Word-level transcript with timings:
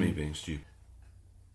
Me 0.00 0.12
being 0.12 0.34
stupid. 0.34 0.64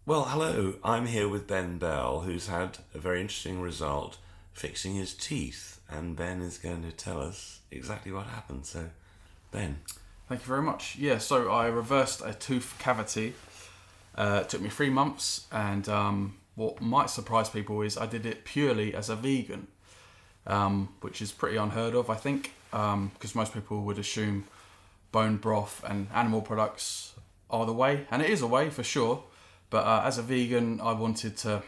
Well, 0.05 0.25
hello. 0.25 0.75
I'm 0.83 1.05
here 1.05 1.27
with 1.27 1.47
Ben 1.47 1.77
Bell, 1.77 2.21
who's 2.21 2.47
had 2.47 2.79
a 2.93 2.99
very 2.99 3.21
interesting 3.21 3.61
result 3.61 4.17
fixing 4.53 4.95
his 4.95 5.13
teeth, 5.13 5.79
and 5.89 6.15
Ben 6.15 6.41
is 6.41 6.57
going 6.57 6.83
to 6.83 6.91
tell 6.91 7.21
us 7.21 7.59
exactly 7.71 8.11
what 8.11 8.25
happened. 8.25 8.65
So, 8.65 8.89
Ben. 9.51 9.79
Thank 10.27 10.41
you 10.41 10.47
very 10.47 10.61
much. 10.61 10.95
Yeah, 10.95 11.17
so 11.17 11.51
I 11.51 11.67
reversed 11.67 12.21
a 12.25 12.33
tooth 12.33 12.75
cavity. 12.79 13.33
Uh, 14.15 14.39
it 14.43 14.49
took 14.49 14.61
me 14.61 14.69
three 14.69 14.89
months, 14.89 15.47
and 15.51 15.87
um, 15.89 16.35
what 16.55 16.81
might 16.81 17.09
surprise 17.09 17.49
people 17.49 17.81
is 17.81 17.97
I 17.97 18.05
did 18.05 18.25
it 18.25 18.45
purely 18.45 18.93
as 18.93 19.09
a 19.09 19.15
vegan, 19.15 19.67
um, 20.47 20.89
which 21.01 21.21
is 21.21 21.31
pretty 21.31 21.57
unheard 21.57 21.95
of, 21.95 22.09
I 22.09 22.15
think, 22.15 22.53
because 22.71 23.35
most 23.35 23.53
people 23.53 23.81
would 23.83 23.99
assume 23.99 24.45
bone 25.11 25.37
broth 25.37 25.83
and 25.87 26.07
animal 26.13 26.41
products 26.41 27.13
are 27.49 27.65
the 27.65 27.73
way, 27.73 28.05
and 28.11 28.21
it 28.21 28.29
is 28.29 28.41
a 28.41 28.47
way 28.47 28.69
for 28.69 28.83
sure. 28.83 29.23
But 29.69 29.85
uh, 29.85 30.01
as 30.05 30.17
a 30.17 30.21
vegan, 30.21 30.81
I 30.81 30.93
wanted 30.93 31.37
to 31.37 31.61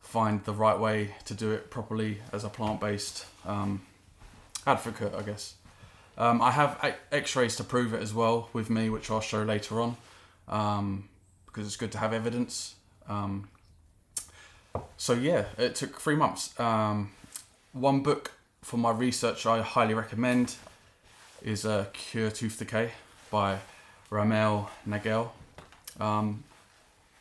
find 0.00 0.42
the 0.44 0.52
right 0.52 0.78
way 0.78 1.14
to 1.26 1.34
do 1.34 1.52
it 1.52 1.70
properly 1.70 2.18
as 2.32 2.44
a 2.44 2.48
plant-based 2.48 3.26
um, 3.44 3.82
advocate, 4.66 5.14
I 5.14 5.22
guess. 5.22 5.54
Um, 6.16 6.40
I 6.42 6.50
have 6.50 6.94
X-rays 7.12 7.56
to 7.56 7.64
prove 7.64 7.94
it 7.94 8.02
as 8.02 8.14
well 8.14 8.48
with 8.52 8.70
me, 8.70 8.90
which 8.90 9.10
I'll 9.10 9.20
show 9.20 9.42
later 9.42 9.80
on, 9.80 9.96
um, 10.48 11.08
because 11.46 11.66
it's 11.66 11.76
good 11.76 11.92
to 11.92 11.98
have 11.98 12.12
evidence. 12.12 12.74
Um, 13.08 13.48
so 14.96 15.12
yeah, 15.12 15.44
it 15.56 15.74
took 15.74 16.00
three 16.00 16.16
months. 16.16 16.58
Um, 16.58 17.12
one 17.72 18.02
book 18.02 18.32
for 18.62 18.78
my 18.78 18.90
research 18.90 19.46
I 19.46 19.62
highly 19.62 19.94
recommend 19.94 20.56
is 21.42 21.64
uh, 21.64 21.86
"Cure 21.92 22.30
Tooth 22.30 22.58
Decay" 22.58 22.90
by 23.30 23.58
Ramiel 24.10 24.68
Nagel. 24.86 25.32
Um, 26.00 26.44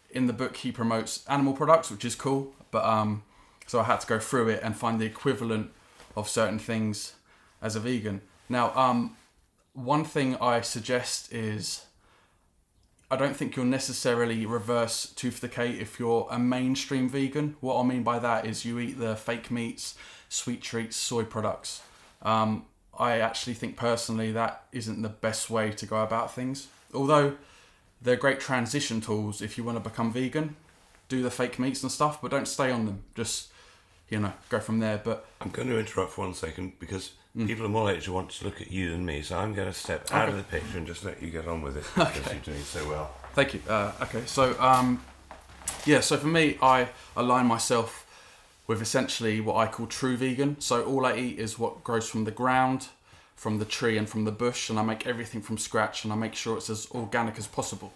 in 0.09 0.27
the 0.27 0.33
book, 0.33 0.57
he 0.57 0.71
promotes 0.71 1.25
animal 1.27 1.53
products, 1.53 1.91
which 1.91 2.05
is 2.05 2.15
cool, 2.15 2.53
but 2.71 2.85
um, 2.85 3.23
so 3.65 3.79
I 3.79 3.83
had 3.83 4.01
to 4.01 4.07
go 4.07 4.19
through 4.19 4.49
it 4.49 4.61
and 4.63 4.75
find 4.75 4.99
the 4.99 5.05
equivalent 5.05 5.71
of 6.15 6.29
certain 6.29 6.59
things 6.59 7.13
as 7.61 7.75
a 7.75 7.79
vegan. 7.79 8.21
Now, 8.49 8.75
um, 8.75 9.17
one 9.73 10.03
thing 10.03 10.35
I 10.37 10.61
suggest 10.61 11.33
is 11.33 11.85
I 13.09 13.15
don't 13.15 13.35
think 13.35 13.55
you'll 13.55 13.65
necessarily 13.65 14.45
reverse 14.45 15.13
tooth 15.15 15.39
decay 15.39 15.71
if 15.71 15.99
you're 15.99 16.27
a 16.29 16.39
mainstream 16.39 17.07
vegan. 17.07 17.55
What 17.61 17.79
I 17.79 17.83
mean 17.83 18.03
by 18.03 18.19
that 18.19 18.45
is 18.45 18.65
you 18.65 18.79
eat 18.79 18.99
the 18.99 19.15
fake 19.15 19.49
meats, 19.49 19.95
sweet 20.29 20.61
treats, 20.61 20.97
soy 20.97 21.23
products. 21.23 21.81
Um, 22.21 22.65
I 22.97 23.19
actually 23.19 23.53
think 23.53 23.77
personally 23.77 24.31
that 24.31 24.65
isn't 24.71 25.01
the 25.01 25.09
best 25.09 25.49
way 25.49 25.71
to 25.71 25.85
go 25.85 26.01
about 26.01 26.33
things. 26.33 26.67
Although 26.93 27.37
they're 28.01 28.15
great 28.15 28.39
transition 28.39 29.01
tools 29.01 29.41
if 29.41 29.57
you 29.57 29.63
want 29.63 29.81
to 29.81 29.89
become 29.89 30.11
vegan, 30.11 30.55
do 31.09 31.21
the 31.21 31.31
fake 31.31 31.59
meats 31.59 31.83
and 31.83 31.91
stuff, 31.91 32.21
but 32.21 32.31
don't 32.31 32.47
stay 32.47 32.71
on 32.71 32.85
them. 32.85 33.03
Just 33.15 33.49
you 34.09 34.19
know, 34.19 34.33
go 34.49 34.59
from 34.59 34.79
there. 34.79 35.01
But 35.03 35.25
I'm 35.41 35.49
going 35.51 35.67
to 35.67 35.79
interrupt 35.79 36.11
for 36.13 36.21
one 36.21 36.33
second 36.33 36.79
because 36.79 37.11
people 37.35 37.65
are 37.65 37.69
more 37.69 37.85
likely 37.85 38.01
to 38.01 38.13
want 38.13 38.29
to 38.31 38.45
look 38.45 38.61
at 38.61 38.71
you 38.71 38.91
than 38.91 39.05
me, 39.05 39.21
so 39.21 39.37
I'm 39.37 39.53
going 39.53 39.67
to 39.67 39.73
step 39.73 40.11
out 40.11 40.29
of 40.29 40.37
the 40.37 40.43
picture 40.43 40.77
and 40.77 40.87
just 40.87 41.03
let 41.03 41.21
you 41.21 41.29
get 41.29 41.47
on 41.47 41.61
with 41.61 41.77
it 41.77 41.83
because 41.95 42.33
you're 42.33 42.41
doing 42.41 42.63
so 42.63 42.87
well. 42.87 43.11
Thank 43.33 43.53
you. 43.53 43.61
Uh, 43.67 43.91
okay, 44.01 44.23
so 44.25 44.59
um, 44.59 45.03
yeah, 45.85 45.99
so 45.99 46.17
for 46.17 46.27
me, 46.27 46.57
I 46.61 46.89
align 47.15 47.45
myself 47.45 48.05
with 48.65 48.81
essentially 48.81 49.39
what 49.39 49.55
I 49.55 49.67
call 49.67 49.87
true 49.87 50.17
vegan. 50.17 50.59
So 50.59 50.83
all 50.83 51.05
I 51.05 51.15
eat 51.15 51.39
is 51.39 51.57
what 51.57 51.83
grows 51.83 52.09
from 52.09 52.25
the 52.25 52.31
ground, 52.31 52.87
from 53.37 53.59
the 53.59 53.65
tree, 53.65 53.97
and 53.97 54.09
from 54.09 54.25
the 54.25 54.31
bush, 54.31 54.69
and 54.69 54.79
I 54.79 54.81
make 54.81 55.05
everything 55.05 55.41
from 55.41 55.59
scratch, 55.59 56.03
and 56.03 56.11
I 56.11 56.15
make 56.15 56.33
sure 56.33 56.57
it's 56.57 56.71
as 56.71 56.87
organic 56.91 57.37
as 57.37 57.45
possible. 57.45 57.93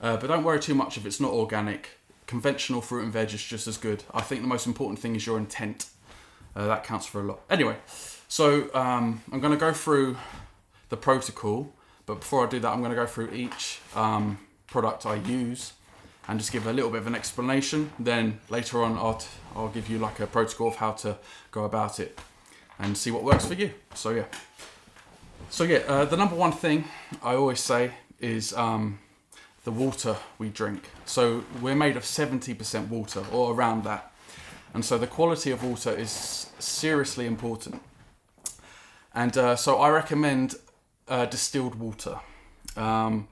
Uh, 0.00 0.16
but 0.16 0.28
don't 0.28 0.44
worry 0.44 0.60
too 0.60 0.76
much 0.76 0.96
if 0.96 1.04
it's 1.04 1.20
not 1.20 1.32
organic. 1.32 1.98
Conventional 2.26 2.80
fruit 2.80 3.02
and 3.02 3.12
veg 3.12 3.34
is 3.34 3.42
just 3.42 3.66
as 3.66 3.76
good. 3.76 4.04
I 4.14 4.22
think 4.22 4.42
the 4.42 4.48
most 4.48 4.68
important 4.68 5.00
thing 5.00 5.16
is 5.16 5.26
your 5.26 5.38
intent. 5.38 5.86
Uh, 6.54 6.68
that 6.68 6.84
counts 6.84 7.04
for 7.04 7.20
a 7.20 7.24
lot. 7.24 7.40
Anyway, 7.50 7.76
so 8.28 8.72
um, 8.72 9.22
I'm 9.32 9.40
going 9.40 9.52
to 9.52 9.58
go 9.58 9.72
through 9.72 10.16
the 10.88 10.96
protocol, 10.96 11.72
but 12.06 12.20
before 12.20 12.46
I 12.46 12.48
do 12.48 12.60
that, 12.60 12.70
I'm 12.70 12.78
going 12.78 12.90
to 12.90 12.96
go 12.96 13.06
through 13.06 13.32
each 13.32 13.80
um, 13.96 14.38
product 14.68 15.04
I 15.04 15.16
use 15.16 15.72
and 16.28 16.38
just 16.38 16.52
give 16.52 16.68
a 16.68 16.72
little 16.72 16.90
bit 16.90 17.00
of 17.00 17.08
an 17.08 17.16
explanation. 17.16 17.90
Then 17.98 18.38
later 18.48 18.84
on, 18.84 18.96
I'll, 18.96 19.14
t- 19.14 19.26
I'll 19.56 19.68
give 19.68 19.90
you 19.90 19.98
like 19.98 20.20
a 20.20 20.28
protocol 20.28 20.68
of 20.68 20.76
how 20.76 20.92
to 20.92 21.18
go 21.50 21.64
about 21.64 21.98
it 21.98 22.20
and 22.80 22.96
see 22.96 23.10
what 23.10 23.22
works 23.22 23.46
for 23.46 23.54
you. 23.54 23.72
So 23.94 24.10
yeah. 24.10 24.24
So 25.50 25.64
yeah, 25.64 25.78
uh, 25.78 26.04
the 26.04 26.16
number 26.16 26.36
one 26.36 26.52
thing 26.52 26.84
I 27.22 27.34
always 27.34 27.60
say 27.60 27.92
is 28.20 28.52
um, 28.54 28.98
the 29.64 29.70
water 29.70 30.16
we 30.38 30.48
drink. 30.48 30.88
So 31.04 31.44
we're 31.60 31.74
made 31.74 31.96
of 31.96 32.04
70% 32.04 32.88
water 32.88 33.24
or 33.32 33.52
around 33.52 33.84
that. 33.84 34.12
And 34.72 34.84
so 34.84 34.98
the 34.98 35.06
quality 35.06 35.50
of 35.50 35.64
water 35.64 35.90
is 35.90 36.50
seriously 36.58 37.26
important. 37.26 37.82
And 39.14 39.36
uh, 39.36 39.56
so 39.56 39.78
I 39.78 39.90
recommend 39.90 40.54
uh, 41.08 41.26
distilled 41.26 41.74
water. 41.74 42.20
Um, 42.76 43.26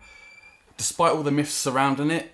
despite 0.76 1.12
all 1.12 1.22
the 1.22 1.30
myths 1.30 1.54
surrounding 1.54 2.10
it, 2.10 2.32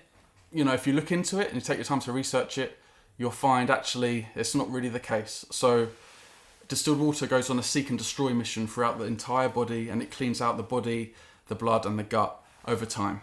you 0.51 0.63
know, 0.63 0.73
if 0.73 0.87
you 0.87 0.93
look 0.93 1.11
into 1.11 1.39
it 1.39 1.47
and 1.47 1.55
you 1.55 1.61
take 1.61 1.77
your 1.77 1.85
time 1.85 1.99
to 2.01 2.11
research 2.11 2.57
it, 2.57 2.79
you'll 3.17 3.31
find 3.31 3.69
actually 3.69 4.27
it's 4.35 4.55
not 4.55 4.69
really 4.71 4.89
the 4.89 4.99
case. 4.99 5.45
So 5.51 5.89
distilled 6.67 6.99
water 6.99 7.27
goes 7.27 7.49
on 7.49 7.59
a 7.59 7.63
seek 7.63 7.89
and 7.89 7.97
destroy 7.97 8.31
mission 8.33 8.67
throughout 8.67 8.97
the 8.97 9.05
entire 9.05 9.49
body 9.49 9.89
and 9.89 10.01
it 10.01 10.11
cleans 10.11 10.41
out 10.41 10.57
the 10.57 10.63
body, 10.63 11.13
the 11.47 11.55
blood, 11.55 11.85
and 11.85 11.97
the 11.99 12.03
gut 12.03 12.41
over 12.67 12.85
time. 12.85 13.21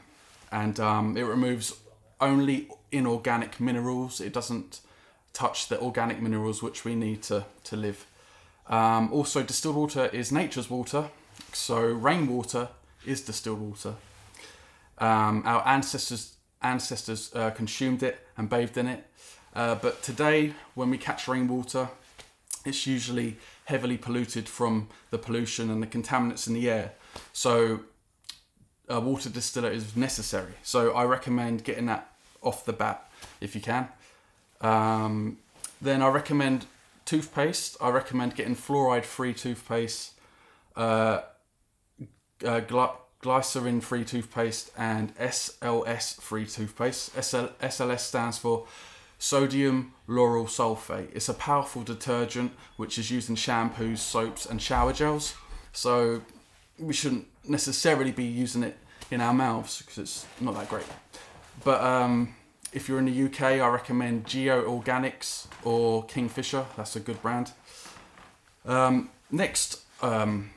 And 0.50 0.78
um, 0.78 1.16
it 1.16 1.22
removes 1.22 1.74
only 2.20 2.68
inorganic 2.90 3.60
minerals. 3.60 4.20
It 4.20 4.32
doesn't 4.32 4.80
touch 5.32 5.68
the 5.68 5.80
organic 5.80 6.20
minerals 6.20 6.62
which 6.62 6.84
we 6.84 6.94
need 6.94 7.22
to, 7.24 7.44
to 7.64 7.76
live. 7.76 8.06
Um, 8.68 9.12
also, 9.12 9.42
distilled 9.42 9.76
water 9.76 10.06
is 10.06 10.30
nature's 10.30 10.70
water, 10.70 11.10
so 11.52 11.80
rainwater 11.80 12.68
is 13.04 13.20
distilled 13.20 13.60
water. 13.60 13.94
Um, 14.98 15.42
our 15.44 15.66
ancestors 15.66 16.36
ancestors 16.62 17.34
uh, 17.34 17.50
consumed 17.50 18.04
it 18.04 18.24
and 18.36 18.48
bathed 18.48 18.78
in 18.78 18.86
it, 18.86 19.04
uh, 19.54 19.74
but 19.74 20.00
today, 20.02 20.54
when 20.74 20.90
we 20.90 20.98
catch 20.98 21.26
rainwater, 21.26 21.88
it's 22.64 22.86
usually 22.86 23.36
heavily 23.64 23.96
polluted 23.96 24.48
from 24.48 24.88
the 25.10 25.18
pollution 25.18 25.70
and 25.70 25.82
the 25.82 25.86
contaminants 25.86 26.46
in 26.46 26.54
the 26.54 26.70
air. 26.70 26.92
So, 27.32 27.80
a 28.88 29.00
water 29.00 29.28
distiller 29.28 29.70
is 29.70 29.96
necessary. 29.96 30.54
So, 30.62 30.92
I 30.92 31.04
recommend 31.04 31.64
getting 31.64 31.86
that 31.86 32.12
off 32.42 32.64
the 32.64 32.72
bat 32.72 33.10
if 33.40 33.54
you 33.54 33.60
can. 33.60 33.88
Um, 34.60 35.38
then 35.80 36.02
I 36.02 36.08
recommend 36.08 36.66
toothpaste. 37.04 37.76
I 37.80 37.90
recommend 37.90 38.36
getting 38.36 38.54
fluoride-free 38.54 39.34
toothpaste, 39.34 40.12
uh, 40.76 41.22
uh, 42.44 42.60
gly- 42.60 42.96
glycerin-free 43.20 44.04
toothpaste, 44.04 44.70
and 44.76 45.14
SLS-free 45.18 46.46
toothpaste. 46.46 47.16
SL- 47.20 47.52
SLS 47.60 48.00
stands 48.00 48.38
for 48.38 48.66
sodium 49.22 49.94
lauryl 50.08 50.46
sulfate. 50.46 51.08
It's 51.14 51.28
a 51.28 51.34
powerful 51.34 51.82
detergent 51.84 52.52
which 52.76 52.98
is 52.98 53.08
used 53.08 53.30
in 53.30 53.36
shampoos, 53.36 53.98
soaps, 53.98 54.46
and 54.46 54.60
shower 54.60 54.92
gels. 54.92 55.34
So 55.72 56.22
we 56.76 56.92
shouldn't 56.92 57.28
necessarily 57.46 58.10
be 58.10 58.24
using 58.24 58.64
it 58.64 58.76
in 59.12 59.20
our 59.20 59.32
mouths 59.32 59.78
because 59.78 59.98
it's 59.98 60.26
not 60.40 60.56
that 60.56 60.68
great. 60.68 60.86
But 61.62 61.80
um, 61.82 62.34
if 62.72 62.88
you're 62.88 62.98
in 62.98 63.04
the 63.04 63.24
UK, 63.26 63.42
I 63.42 63.68
recommend 63.68 64.26
Geo 64.26 64.64
Organics 64.68 65.46
or 65.62 66.04
Kingfisher. 66.04 66.66
That's 66.76 66.96
a 66.96 67.00
good 67.00 67.22
brand. 67.22 67.52
Um, 68.66 69.10
next, 69.30 69.82
um, 70.02 70.50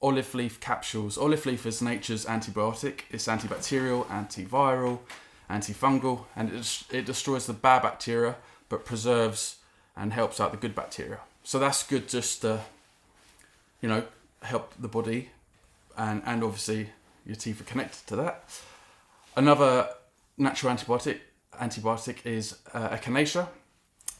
olive 0.00 0.32
leaf 0.32 0.60
capsules. 0.60 1.18
Olive 1.18 1.44
leaf 1.44 1.66
is 1.66 1.82
nature's 1.82 2.24
antibiotic. 2.24 3.00
It's 3.10 3.26
antibacterial, 3.26 4.06
antiviral, 4.06 5.00
antifungal, 5.48 6.24
and 6.34 6.52
it, 6.52 6.82
it 6.90 7.06
destroys 7.06 7.46
the 7.46 7.52
bad 7.52 7.82
bacteria 7.82 8.36
but 8.68 8.84
preserves 8.84 9.56
and 9.96 10.12
helps 10.12 10.40
out 10.40 10.50
the 10.50 10.58
good 10.58 10.74
bacteria. 10.74 11.20
So 11.44 11.58
that's 11.58 11.82
good 11.82 12.08
just 12.08 12.42
to, 12.42 12.60
you 13.80 13.88
know, 13.88 14.04
help 14.42 14.74
the 14.78 14.88
body, 14.88 15.30
and 15.96 16.22
and 16.26 16.42
obviously 16.42 16.90
your 17.24 17.36
teeth 17.36 17.60
are 17.60 17.64
connected 17.64 18.06
to 18.08 18.16
that. 18.16 18.44
Another 19.36 19.88
natural 20.36 20.74
antibiotic 20.74 21.18
antibiotic 21.60 22.26
is 22.26 22.58
uh, 22.74 22.88
echinacea. 22.88 23.48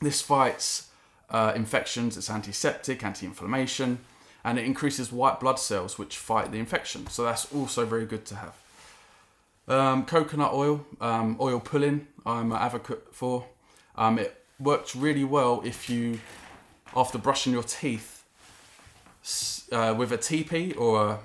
This 0.00 0.22
fights 0.22 0.88
uh, 1.30 1.52
infections. 1.56 2.16
It's 2.16 2.30
antiseptic, 2.30 3.02
anti-inflammation, 3.02 3.98
and 4.44 4.58
it 4.58 4.64
increases 4.64 5.10
white 5.10 5.40
blood 5.40 5.58
cells, 5.58 5.98
which 5.98 6.16
fight 6.16 6.52
the 6.52 6.58
infection. 6.58 7.06
So 7.08 7.24
that's 7.24 7.52
also 7.52 7.84
very 7.84 8.06
good 8.06 8.24
to 8.26 8.36
have. 8.36 8.54
Um, 9.68 10.06
coconut 10.06 10.52
oil, 10.52 10.86
um, 11.00 11.36
oil 11.40 11.58
pulling, 11.58 12.06
I'm 12.24 12.52
an 12.52 12.58
advocate 12.58 13.12
for. 13.12 13.46
Um, 13.96 14.18
it 14.18 14.44
works 14.60 14.94
really 14.94 15.24
well 15.24 15.60
if 15.64 15.90
you, 15.90 16.20
after 16.94 17.18
brushing 17.18 17.52
your 17.52 17.64
teeth 17.64 18.24
uh, 19.72 19.94
with 19.96 20.12
a 20.12 20.18
TePe 20.18 20.78
or 20.78 21.18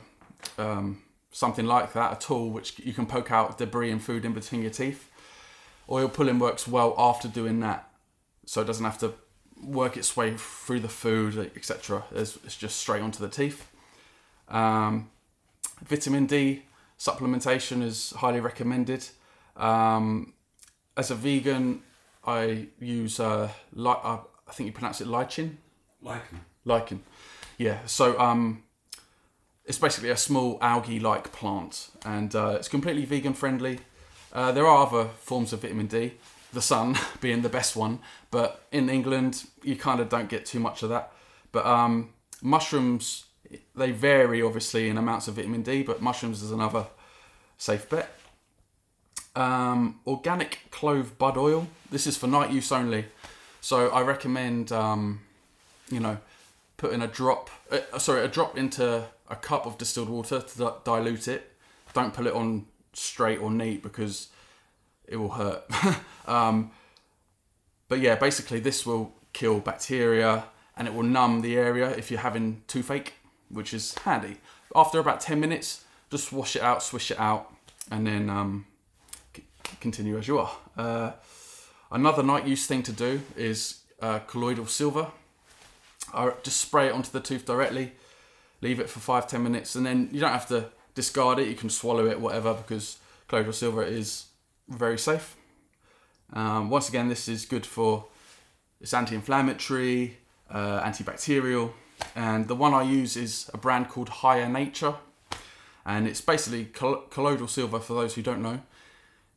a, 0.58 0.62
um, 0.62 1.04
something 1.32 1.66
like 1.66 1.94
that, 1.94 2.14
a 2.14 2.20
tool 2.20 2.50
which 2.50 2.80
you 2.80 2.94
can 2.94 3.06
poke 3.06 3.32
out 3.32 3.60
debris 3.60 3.92
and 3.92 4.02
food 4.02 4.26
in 4.26 4.34
between 4.34 4.62
your 4.62 4.72
teeth. 4.72 5.10
Oil 5.90 6.08
pulling 6.08 6.40
works 6.40 6.68
well 6.68 6.96
after 6.98 7.28
doing 7.28 7.60
that, 7.60 7.90
so 8.46 8.62
it 8.62 8.66
doesn't 8.66 8.86
have 8.86 8.98
to 9.00 9.14
work 9.62 9.98
its 9.98 10.18
way 10.18 10.34
through 10.36 10.80
the 10.80 10.90
food, 10.90 11.52
etc. 11.56 12.06
It's, 12.12 12.38
it's 12.44 12.58
just 12.58 12.78
straight 12.78 13.04
onto 13.04 13.20
the 13.20 13.30
teeth. 13.30 13.68
Um, 14.50 15.12
vitamin 15.84 16.26
D 16.26 16.64
supplementation 17.02 17.82
is 17.82 18.12
highly 18.18 18.40
recommended. 18.40 19.08
Um, 19.58 20.34
as 20.96 21.10
a 21.10 21.16
vegan, 21.16 21.82
I 22.24 22.68
use 22.80 23.20
uh, 23.20 23.50
li- 23.74 24.04
uh, 24.04 24.20
I 24.48 24.52
think 24.52 24.68
you 24.68 24.74
pronounce 24.74 25.02
it 25.02 25.08
lichen. 25.08 25.58
Lichen. 26.04 26.42
Lichen. 26.64 27.04
Yeah. 27.58 27.80
So 27.88 28.20
um, 28.20 28.64
it's 29.66 29.80
basically 29.80 30.12
a 30.12 30.18
small 30.18 30.60
algae-like 30.62 31.32
plant, 31.32 31.90
and 32.06 32.36
uh, 32.36 32.58
it's 32.60 32.68
completely 32.68 33.06
vegan 33.06 33.34
friendly. 33.34 33.80
Uh, 34.32 34.52
there 34.52 34.68
are 34.68 34.86
other 34.86 35.10
forms 35.22 35.54
of 35.54 35.62
vitamin 35.64 35.88
D, 35.88 36.14
the 36.54 36.62
sun 36.62 36.98
being 37.20 37.42
the 37.42 37.50
best 37.50 37.76
one, 37.76 37.98
but 38.30 38.64
in 38.72 38.90
England 38.90 39.46
you 39.64 39.76
kind 39.76 40.00
of 40.00 40.08
don't 40.08 40.30
get 40.30 40.46
too 40.46 40.60
much 40.60 40.84
of 40.84 40.90
that. 40.90 41.12
But 41.52 41.66
um, 41.66 42.14
mushrooms, 42.44 43.26
they 43.76 43.92
vary 43.92 44.42
obviously 44.42 44.90
in 44.90 44.98
amounts 44.98 45.28
of 45.28 45.36
vitamin 45.36 45.62
D, 45.62 45.84
but 45.84 46.02
mushrooms 46.02 46.42
is 46.42 46.52
another 46.52 46.88
safe 47.58 47.90
bet. 47.90 48.10
Um, 49.36 50.00
organic 50.06 50.60
clove 50.72 51.18
bud 51.18 51.38
oil. 51.38 51.68
This 51.90 52.08
is 52.08 52.18
for 52.18 52.28
night 52.28 52.52
use 52.52 52.72
only, 52.72 53.06
so 53.62 53.90
I 53.90 54.02
recommend 54.02 54.72
um, 54.72 55.22
you 55.90 56.00
know 56.00 56.18
putting 56.78 57.02
a 57.02 57.08
drop, 57.08 57.50
uh, 57.72 58.00
sorry, 58.00 58.24
a 58.24 58.28
drop 58.28 58.58
into 58.58 59.06
a 59.30 59.36
cup 59.36 59.68
of 59.68 59.78
distilled 59.78 60.10
water 60.10 60.42
to 60.42 60.58
di- 60.58 60.74
dilute 60.84 61.28
it. 61.28 61.52
Don't 61.94 62.14
put 62.14 62.26
it 62.26 62.34
on 62.34 62.66
straight 62.94 63.40
or 63.40 63.52
neat 63.52 63.84
because 63.84 64.30
it 65.08 65.18
will 65.18 65.30
hurt. 65.30 65.64
um, 66.28 66.72
but 67.88 68.00
yeah, 68.00 68.16
basically 68.16 68.60
this 68.60 68.86
will 68.86 69.14
kill 69.32 69.60
bacteria 69.60 70.46
and 70.76 70.88
it 70.88 70.94
will 70.94 71.04
numb 71.04 71.42
the 71.42 71.58
area 71.58 71.90
if 71.92 72.10
you're 72.10 72.22
having 72.22 72.64
toothache, 72.68 73.14
which 73.54 73.74
is 73.74 73.98
handy. 74.00 74.38
After 74.76 75.00
about 75.00 75.22
10 75.22 75.40
minutes, 75.40 75.84
just 76.10 76.32
wash 76.32 76.56
it 76.56 76.62
out, 76.62 76.84
swish 76.84 77.12
it 77.12 77.20
out, 77.20 77.54
and 77.90 78.06
then 78.06 78.30
um, 78.30 78.66
c- 79.36 79.44
continue 79.80 80.18
as 80.18 80.28
you 80.28 80.40
are. 80.40 80.52
Uh, 80.78 81.12
another 81.92 82.24
night 82.24 82.48
use 82.48 82.66
thing 82.66 82.84
to 82.84 82.92
do 82.92 83.22
is 83.36 83.82
uh, 84.02 84.20
colloidal 84.20 84.66
silver. 84.66 85.08
I 86.14 86.32
just 86.44 86.60
spray 86.60 86.88
it 86.88 86.94
onto 86.94 87.12
the 87.12 87.20
tooth 87.20 87.46
directly, 87.46 87.94
leave 88.62 88.80
it 88.80 88.90
for 88.90 89.00
five 89.00 89.28
ten 89.28 89.44
minutes, 89.44 89.76
and 89.76 89.86
then 89.86 90.10
you 90.12 90.20
don't 90.20 90.32
have 90.32 90.48
to 90.50 90.70
discard 90.96 91.40
it. 91.40 91.48
You 91.48 91.56
can 91.56 91.70
swallow 91.70 92.06
it, 92.08 92.20
whatever, 92.20 92.54
because 92.54 92.98
colloidal 93.28 93.54
silver 93.54 93.84
is 93.84 94.26
very 94.68 94.98
safe. 94.98 95.36
Um, 96.34 96.70
once 96.70 96.90
again, 96.90 97.10
this 97.10 97.28
is 97.28 97.46
good 97.46 97.66
for 97.66 98.06
it's 98.80 98.94
anti-inflammatory, 98.94 100.18
uh, 100.50 100.82
antibacterial, 100.82 101.72
and 102.16 102.48
the 102.48 102.56
one 102.56 102.74
I 102.74 102.84
use 102.84 103.16
is 103.16 103.50
a 103.54 103.58
brand 103.58 103.90
called 103.90 104.10
Higher 104.10 104.50
Nature, 104.50 104.96
and 105.86 106.08
it's 106.08 106.22
basically 106.22 106.66
coll- 106.66 107.04
colloidal 107.10 107.48
silver. 107.48 107.80
For 107.80 107.94
those 107.94 108.16
who 108.16 108.22
don't 108.22 108.42
know, 108.42 108.62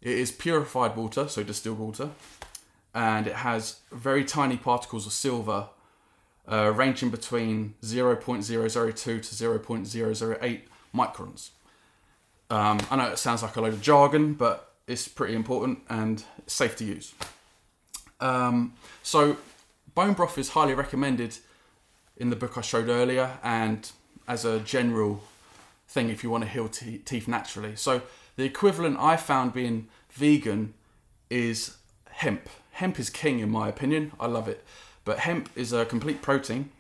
it 0.00 0.19
is 0.19 0.31
purified 0.31 0.96
water, 0.96 1.28
so 1.28 1.43
distilled 1.43 1.78
water, 1.78 2.11
and 2.94 3.26
it 3.26 3.37
has 3.37 3.81
very 3.93 4.25
tiny 4.25 4.56
particles 4.56 5.06
of 5.06 5.12
silver 5.12 5.69
uh, 6.50 6.72
ranging 6.75 7.11
between 7.11 7.75
0.002 7.82 8.94
to 8.94 9.19
0.008 9.20 10.60
microns. 10.94 11.50
Um, 12.50 12.81
I 12.90 12.96
know 12.96 13.08
it 13.08 13.19
sounds 13.19 13.43
like 13.43 13.56
a 13.56 13.60
load 13.60 13.72
of 13.72 13.81
jargon, 13.81 14.34
but 14.34 14.75
it's 14.87 15.08
pretty 15.08 15.34
important 15.34 15.81
and 15.88 16.22
safe 16.46 16.76
to 16.76 16.84
use. 16.84 17.14
Um, 18.20 18.75
so, 19.02 19.38
bone 19.94 20.12
broth 20.12 20.38
is 20.38 20.50
highly 20.50 20.75
recommended 20.75 21.38
in 22.16 22.31
the 22.31 22.37
book 22.37 22.56
I 22.56 22.61
showed 22.61 22.88
earlier, 22.88 23.38
and 23.43 23.90
as 24.26 24.44
a 24.44 24.61
general 24.61 25.22
thing 25.88 26.08
if 26.08 26.25
you 26.25 26.31
want 26.31 26.44
to 26.44 26.50
heal 26.50 26.69
te- 26.69 26.99
teeth 26.99 27.28
naturally. 27.28 27.76
So, 27.76 28.02
the 28.37 28.44
equivalent 28.44 28.99
I 28.99 29.16
found 29.16 29.52
being 29.52 29.88
vegan 30.11 30.75
is 31.31 31.76
hemp. 32.11 32.49
Hemp 32.72 32.99
is 32.99 33.11
king 33.11 33.38
in 33.38 33.50
my 33.50 33.69
opinion. 33.69 34.12
I 34.19 34.26
love 34.26 34.49
it. 34.49 34.64
But 35.05 35.20
hemp 35.20 35.50
is 35.55 35.72
a 35.72 35.84
complete 35.84 36.22
protein 36.22 36.70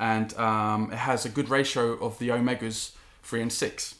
and 0.00 0.36
um, 0.38 0.90
it 0.90 0.96
has 0.96 1.26
a 1.26 1.28
good 1.28 1.50
ratio 1.50 1.92
of 1.92 2.18
the 2.18 2.28
omegas 2.30 2.92
3 3.22 3.42
and 3.42 3.52
6. 3.52 3.94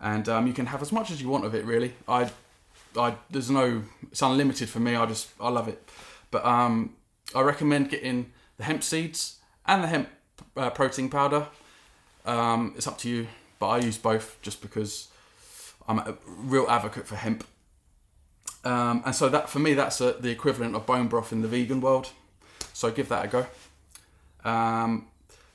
And 0.00 0.26
um, 0.28 0.46
you 0.46 0.54
can 0.54 0.66
have 0.66 0.80
as 0.80 0.90
much 0.90 1.10
as 1.10 1.20
you 1.20 1.28
want 1.28 1.44
of 1.44 1.54
it, 1.54 1.66
really. 1.66 1.92
I, 2.08 2.30
I, 2.96 3.14
there's 3.28 3.50
no, 3.50 3.82
it's 4.10 4.22
unlimited 4.22 4.70
for 4.70 4.80
me. 4.80 4.96
I 4.96 5.04
just, 5.04 5.28
I 5.38 5.50
love 5.50 5.68
it. 5.68 5.86
But 6.30 6.46
um, 6.46 6.94
I 7.34 7.42
recommend 7.42 7.90
getting 7.90 8.32
the 8.56 8.64
hemp 8.64 8.82
seeds 8.82 9.36
and 9.68 9.84
the 9.84 9.88
hemp 9.88 10.08
uh, 10.56 10.70
protein 10.70 11.08
powder. 11.08 11.46
Um, 12.24 12.74
it's 12.76 12.86
up 12.86 12.98
to 12.98 13.08
you, 13.08 13.28
but 13.58 13.68
I 13.68 13.78
use 13.78 13.96
both 13.96 14.36
just 14.42 14.60
because 14.60 15.08
I'm 15.86 15.98
a 16.00 16.16
real 16.26 16.66
advocate 16.68 17.06
for 17.06 17.16
hemp. 17.16 17.46
Um, 18.64 19.02
and 19.06 19.14
so 19.14 19.28
that 19.28 19.48
for 19.48 19.60
me, 19.60 19.74
that's 19.74 20.00
a, 20.00 20.12
the 20.12 20.30
equivalent 20.30 20.74
of 20.74 20.84
bone 20.84 21.06
broth 21.06 21.32
in 21.32 21.42
the 21.42 21.48
vegan 21.48 21.80
world. 21.80 22.10
So 22.72 22.90
give 22.90 23.08
that 23.08 23.24
a 23.24 23.28
go. 23.28 23.46
Um, 24.44 25.06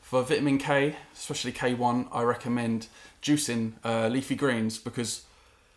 for 0.02 0.24
vitamin 0.24 0.58
K, 0.58 0.96
especially 1.14 1.52
K1, 1.52 2.08
I 2.12 2.22
recommend 2.24 2.88
juicing 3.22 3.74
uh, 3.84 4.08
leafy 4.08 4.36
greens 4.36 4.78
because 4.78 5.24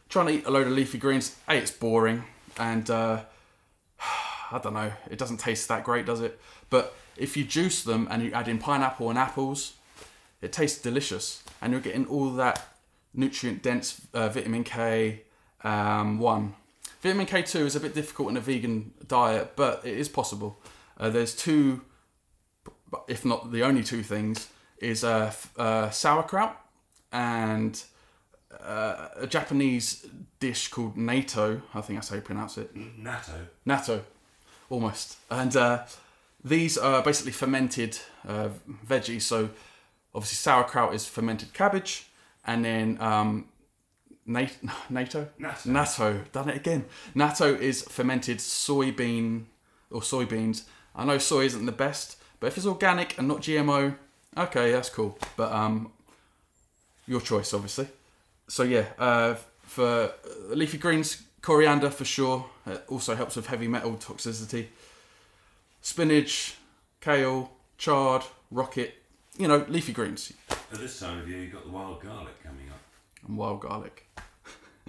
trying 0.08 0.26
to 0.26 0.32
eat 0.34 0.46
a 0.46 0.50
load 0.50 0.66
of 0.66 0.72
leafy 0.72 0.98
greens, 0.98 1.36
A, 1.48 1.54
it's 1.56 1.70
boring 1.70 2.24
and 2.58 2.88
uh, 2.90 3.22
I 4.52 4.58
don't 4.62 4.74
know, 4.74 4.92
it 5.10 5.18
doesn't 5.18 5.38
taste 5.38 5.68
that 5.68 5.84
great, 5.84 6.06
does 6.06 6.20
it? 6.20 6.40
But 6.70 6.94
if 7.16 7.36
you 7.36 7.44
juice 7.44 7.82
them 7.82 8.08
and 8.10 8.22
you 8.22 8.32
add 8.32 8.48
in 8.48 8.58
pineapple 8.58 9.10
and 9.10 9.18
apples, 9.18 9.74
it 10.40 10.52
tastes 10.52 10.80
delicious 10.80 11.42
and 11.60 11.72
you're 11.72 11.80
getting 11.80 12.06
all 12.06 12.30
that 12.30 12.74
nutrient 13.14 13.62
dense 13.62 14.02
uh, 14.12 14.28
vitamin 14.28 14.64
K 14.64 15.22
um, 15.64 16.18
1. 16.18 16.54
Vitamin 17.00 17.26
K2 17.26 17.66
is 17.66 17.76
a 17.76 17.80
bit 17.80 17.94
difficult 17.94 18.30
in 18.30 18.36
a 18.36 18.40
vegan 18.40 18.92
diet, 19.06 19.52
but 19.56 19.84
it 19.84 19.96
is 19.96 20.08
possible. 20.08 20.60
Uh, 20.98 21.10
there's 21.10 21.34
two, 21.34 21.82
if 23.08 23.24
not 23.24 23.52
the 23.52 23.62
only 23.62 23.82
two 23.82 24.02
things, 24.02 24.48
is 24.78 25.04
uh, 25.04 25.32
uh, 25.56 25.90
sauerkraut 25.90 26.56
and 27.12 27.82
uh, 28.60 29.08
a 29.16 29.26
Japanese 29.26 30.06
dish 30.40 30.68
called 30.68 30.96
natto. 30.96 31.62
I 31.74 31.80
think 31.80 31.98
that's 31.98 32.08
how 32.08 32.16
you 32.16 32.22
pronounce 32.22 32.58
it. 32.58 32.74
Natto. 32.74 33.46
Natto, 33.66 34.02
almost. 34.70 35.16
And 35.30 35.54
uh, 35.56 35.84
these 36.46 36.78
are 36.78 37.02
basically 37.02 37.32
fermented 37.32 37.98
uh, 38.26 38.48
veggies. 38.86 39.22
So 39.22 39.50
obviously 40.14 40.36
sauerkraut 40.36 40.94
is 40.94 41.04
fermented 41.06 41.52
cabbage, 41.52 42.06
and 42.46 42.64
then 42.64 42.98
um, 43.00 43.48
nat- 44.24 44.56
Natto. 44.90 45.28
natto, 45.40 46.30
done 46.30 46.50
it 46.50 46.56
again. 46.56 46.84
Natto 47.16 47.58
is 47.58 47.82
fermented 47.82 48.38
soybean 48.38 49.46
or 49.90 50.00
soybeans. 50.00 50.64
I 50.94 51.04
know 51.04 51.18
soy 51.18 51.46
isn't 51.46 51.66
the 51.66 51.72
best, 51.72 52.16
but 52.38 52.46
if 52.46 52.56
it's 52.56 52.66
organic 52.66 53.18
and 53.18 53.26
not 53.26 53.42
GMO, 53.42 53.96
okay, 54.38 54.70
that's 54.70 54.88
cool. 54.88 55.18
But 55.36 55.50
um, 55.52 55.92
your 57.08 57.20
choice, 57.20 57.52
obviously. 57.52 57.88
So 58.48 58.62
yeah, 58.62 58.84
uh, 59.00 59.34
for 59.64 60.12
leafy 60.50 60.78
greens, 60.78 61.24
coriander 61.42 61.90
for 61.90 62.04
sure. 62.04 62.46
It 62.66 62.84
also 62.88 63.16
helps 63.16 63.34
with 63.34 63.48
heavy 63.48 63.66
metal 63.66 63.96
toxicity. 63.96 64.68
Spinach, 65.86 66.56
kale, 67.00 67.48
chard, 67.78 68.24
rocket. 68.50 68.92
You 69.38 69.46
know, 69.46 69.64
leafy 69.68 69.92
greens 69.92 70.32
At 70.50 70.80
this 70.80 70.98
time 70.98 71.20
of 71.20 71.28
year, 71.28 71.42
you've 71.42 71.52
got 71.52 71.64
the 71.64 71.70
wild 71.70 72.02
garlic 72.02 72.42
coming 72.42 72.68
up. 72.70 72.80
and 73.24 73.36
wild 73.36 73.60
garlic. 73.60 74.04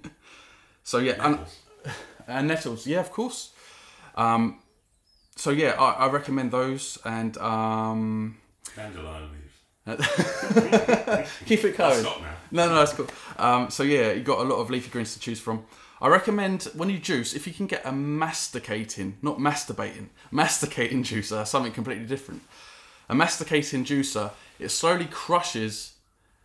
so 0.84 0.98
yeah, 0.98 1.24
and, 1.24 1.40
and 2.28 2.48
nettles. 2.48 2.88
Yeah, 2.88 3.02
of 3.02 3.12
course. 3.12 3.52
Um, 4.16 4.64
so 5.36 5.52
yeah, 5.52 5.76
I, 5.80 6.08
I 6.08 6.10
recommend 6.10 6.50
those 6.50 6.98
and 7.06 7.38
um, 7.38 8.38
Dandelion 8.76 9.30
leaves. 9.86 10.02
keep 11.46 11.64
it 11.64 11.78
going. 11.78 12.08
No, 12.52 12.68
no, 12.68 12.76
that's 12.76 12.94
cool. 12.94 13.08
Um, 13.38 13.70
so 13.70 13.84
yeah, 13.84 14.12
you 14.12 14.22
got 14.22 14.40
a 14.40 14.44
lot 14.44 14.58
of 14.58 14.70
leafy 14.70 14.90
greens 14.90 15.14
to 15.14 15.20
choose 15.20 15.40
from. 15.40 15.66
I 16.00 16.08
recommend 16.10 16.64
when 16.76 16.90
you 16.90 17.00
juice, 17.00 17.34
if 17.34 17.48
you 17.48 17.54
can 17.54 17.66
get 17.66 17.86
a 17.86 17.92
masticating, 17.92 19.18
not 19.22 19.40
masturbating, 19.40 20.10
masticating 20.32 21.04
juicer, 21.04 21.46
something 21.46 21.72
completely 21.72 22.06
different. 22.06 22.44
A 23.10 23.16
masticating 23.16 23.84
juicer, 23.84 24.32
it 24.60 24.70
slowly 24.70 25.06
crushes 25.06 25.94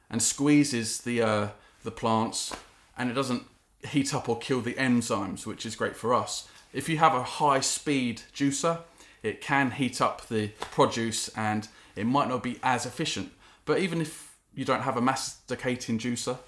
and 0.09 0.23
squeezes 0.23 0.99
the 1.03 1.23
uh, 1.23 1.49
the 1.85 1.91
plants, 1.91 2.55
and 2.97 3.11
it 3.11 3.15
doesn't 3.15 3.45
heat 3.89 4.15
up 4.15 4.29
or 4.29 4.39
kill 4.39 4.61
the 4.61 4.75
enzymes, 4.75 5.47
which 5.47 5.67
is 5.67 5.77
great 5.77 5.97
for 5.97 6.15
us. 6.15 6.49
If 6.73 6.89
you 6.89 6.99
have 6.99 7.15
a 7.15 7.23
high 7.23 7.61
speed 7.61 8.23
juicer, 8.35 8.81
it 9.23 9.41
can 9.41 9.73
heat 9.73 10.01
up 10.01 10.27
the 10.29 10.49
produce 10.71 11.29
and 11.37 11.69
it 11.95 12.07
might 12.07 12.29
not 12.29 12.43
be 12.43 12.59
as 12.63 12.87
efficient. 12.87 13.33
But 13.65 13.79
even 13.79 14.01
if 14.01 14.32
you 14.55 14.65
don't 14.65 14.83
have 14.83 14.97
a 14.97 15.01
masticating 15.01 15.99
juicer, 15.99 16.39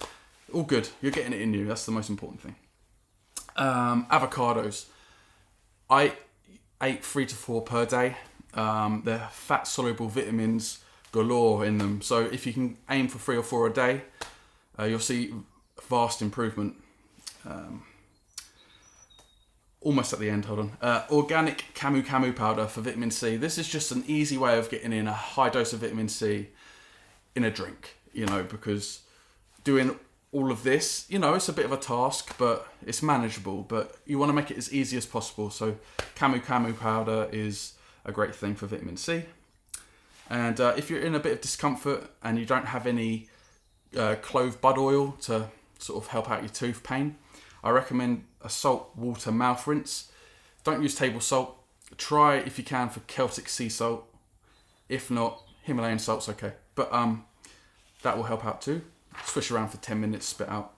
all 0.53 0.63
good. 0.63 0.89
You're 1.01 1.13
getting 1.13 1.33
it 1.33 1.41
in 1.41 1.55
you. 1.55 1.65
That's 1.65 1.87
the 1.87 1.93
most 1.93 2.11
important 2.11 2.41
thing. 2.41 2.57
Um, 3.57 4.07
avocados. 4.11 4.87
I 5.89 6.13
ate 6.83 7.05
three 7.05 7.27
to 7.27 7.35
four 7.35 7.63
per 7.63 7.87
day. 7.87 8.17
Um, 8.55 9.03
they're 9.05 9.29
fat 9.33 9.67
soluble 9.67 10.09
vitamins 10.09 10.81
galore 11.13 11.65
in 11.65 11.79
them. 11.79 12.03
So 12.03 12.21
if 12.21 12.47
you 12.47 12.53
can 12.53 12.77
aim 12.91 13.09
for 13.09 13.19
three 13.19 13.37
or 13.37 13.43
four 13.43 13.67
a 13.67 13.73
day, 13.73 14.03
uh, 14.79 14.85
you'll 14.85 14.99
see 14.99 15.33
vast 15.89 16.23
improvement. 16.23 16.75
Um, 17.47 17.85
almost 19.81 20.13
at 20.13 20.19
the 20.19 20.31
end, 20.31 20.47
hold 20.47 20.61
on. 20.61 20.73
Uh, 20.81 21.05
organic 21.11 21.65
Camu 21.75 22.05
Camu 22.05 22.35
powder 22.35 22.67
for 22.67 22.81
vitamin 22.81 23.11
C. 23.11 23.37
This 23.37 23.59
is 23.59 23.69
just 23.69 23.93
an 23.93 24.05
easy 24.07 24.37
way 24.37 24.59
of 24.59 24.71
getting 24.71 24.93
in 24.93 25.07
a 25.07 25.13
high 25.13 25.51
dose 25.51 25.73
of 25.73 25.81
vitamin 25.81 26.09
C 26.09 26.49
in 27.35 27.45
a 27.45 27.51
drink, 27.51 27.97
you 28.13 28.27
know, 28.27 28.43
because 28.43 29.01
doing 29.65 29.99
all 30.33 30.51
of 30.51 30.65
this, 30.65 31.07
you 31.09 31.19
know, 31.19 31.35
it's 31.35 31.49
a 31.49 31.53
bit 31.53 31.65
of 31.65 31.73
a 31.73 31.77
task, 31.77 32.37
but 32.39 32.67
it's 32.85 33.03
manageable. 33.03 33.63
But 33.63 33.97
you 34.05 34.19
want 34.19 34.31
to 34.31 34.35
make 34.35 34.51
it 34.51 34.59
as 34.59 34.73
easy 34.73 34.97
as 34.97 35.07
possible. 35.07 35.51
So, 35.51 35.77
Camu 36.17 36.43
Camu 36.43 36.79
powder 36.79 37.29
is 37.33 37.75
a 38.05 38.13
great 38.13 38.35
thing 38.35 38.55
for 38.55 38.67
vitamin 38.67 38.97
C. 38.97 39.23
And 40.29 40.61
uh, 40.61 40.75
if 40.77 40.91
you're 40.91 41.01
in 41.01 41.15
a 41.15 41.21
bit 41.21 41.33
of 41.33 41.41
discomfort 41.41 42.11
and 42.23 42.39
you 42.39 42.47
don't 42.47 42.67
have 42.67 42.87
any 42.87 43.29
uh, 43.97 44.17
clove 44.17 44.61
bud 44.61 44.79
oil 44.79 45.13
to 45.23 45.49
sort 45.79 46.03
of 46.03 46.11
help 46.11 46.31
out 46.31 46.43
your 46.43 46.51
tooth 46.51 46.83
pain, 46.83 47.17
I 47.63 47.71
recommend 47.71 48.25
a 48.43 48.51
salt 48.51 48.91
water 48.97 49.31
mouth 49.31 49.67
rinse. 49.67 50.11
Don't 50.65 50.83
use 50.83 50.95
table 50.95 51.21
salt. 51.21 51.57
Try 51.97 52.37
if 52.37 52.59
you 52.59 52.65
can 52.65 52.89
for 52.89 53.01
Celtic 53.01 53.49
sea 53.49 53.69
salt. 53.69 54.09
If 54.89 55.11
not, 55.11 55.43
Himalayan 55.63 55.99
salt's 55.99 56.29
okay. 56.29 56.55
But 56.75 56.93
um, 56.93 57.25
that 58.03 58.17
will 58.17 58.25
help 58.25 58.45
out 58.45 58.63
too. 58.63 58.83
Swish 59.25 59.51
around 59.51 59.69
for 59.69 59.77
10 59.79 60.01
minutes, 60.01 60.27
spit 60.27 60.49
out. 60.49 60.73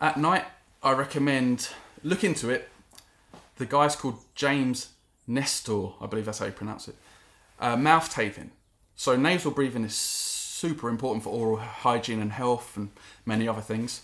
At 0.00 0.16
night, 0.16 0.44
I 0.82 0.92
recommend 0.92 1.68
look 2.02 2.24
into 2.24 2.48
it. 2.50 2.68
The 3.56 3.66
guy's 3.66 3.96
called 3.96 4.20
James 4.34 4.90
Nestor, 5.26 5.90
I 6.00 6.06
believe 6.06 6.24
that's 6.24 6.38
how 6.38 6.46
you 6.46 6.52
pronounce 6.52 6.88
it. 6.88 6.96
Uh, 7.58 7.76
mouth 7.76 8.12
taping. 8.12 8.52
So 8.96 9.16
nasal 9.16 9.50
breathing 9.50 9.84
is 9.84 9.94
super 9.94 10.88
important 10.88 11.24
for 11.24 11.30
oral 11.30 11.56
hygiene 11.56 12.20
and 12.20 12.32
health 12.32 12.76
and 12.76 12.90
many 13.24 13.46
other 13.46 13.60
things. 13.60 14.02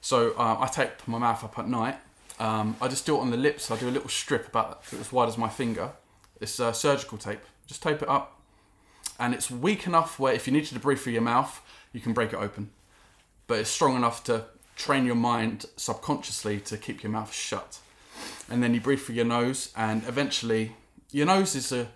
So 0.00 0.32
uh, 0.32 0.56
I 0.60 0.66
tape 0.66 1.06
my 1.06 1.18
mouth 1.18 1.44
up 1.44 1.58
at 1.58 1.68
night. 1.68 1.98
Um, 2.38 2.76
I 2.80 2.88
just 2.88 3.06
do 3.06 3.16
it 3.16 3.20
on 3.20 3.30
the 3.30 3.36
lips. 3.36 3.70
I 3.70 3.78
do 3.78 3.88
a 3.88 3.90
little 3.90 4.08
strip 4.08 4.48
about 4.48 4.82
as 4.92 5.12
wide 5.12 5.28
as 5.28 5.38
my 5.38 5.48
finger. 5.48 5.92
It's 6.40 6.58
uh, 6.58 6.72
surgical 6.72 7.16
tape. 7.16 7.40
Just 7.66 7.82
tape 7.82 8.02
it 8.02 8.08
up, 8.08 8.33
and 9.18 9.34
it's 9.34 9.50
weak 9.50 9.86
enough 9.86 10.18
where 10.18 10.32
if 10.32 10.46
you 10.46 10.52
need 10.52 10.66
to 10.66 10.78
breathe 10.78 11.00
through 11.00 11.12
your 11.12 11.22
mouth, 11.22 11.60
you 11.92 12.00
can 12.00 12.12
break 12.12 12.32
it 12.32 12.36
open. 12.36 12.70
But 13.46 13.60
it's 13.60 13.70
strong 13.70 13.96
enough 13.96 14.24
to 14.24 14.46
train 14.76 15.04
your 15.06 15.14
mind 15.14 15.66
subconsciously 15.76 16.60
to 16.60 16.76
keep 16.76 17.02
your 17.02 17.12
mouth 17.12 17.32
shut. 17.32 17.78
And 18.50 18.62
then 18.62 18.74
you 18.74 18.80
breathe 18.80 19.00
through 19.00 19.16
your 19.16 19.24
nose, 19.24 19.72
and 19.76 20.04
eventually, 20.06 20.76
your 21.10 21.26
nose 21.26 21.54
is 21.54 21.72
a 21.72 21.88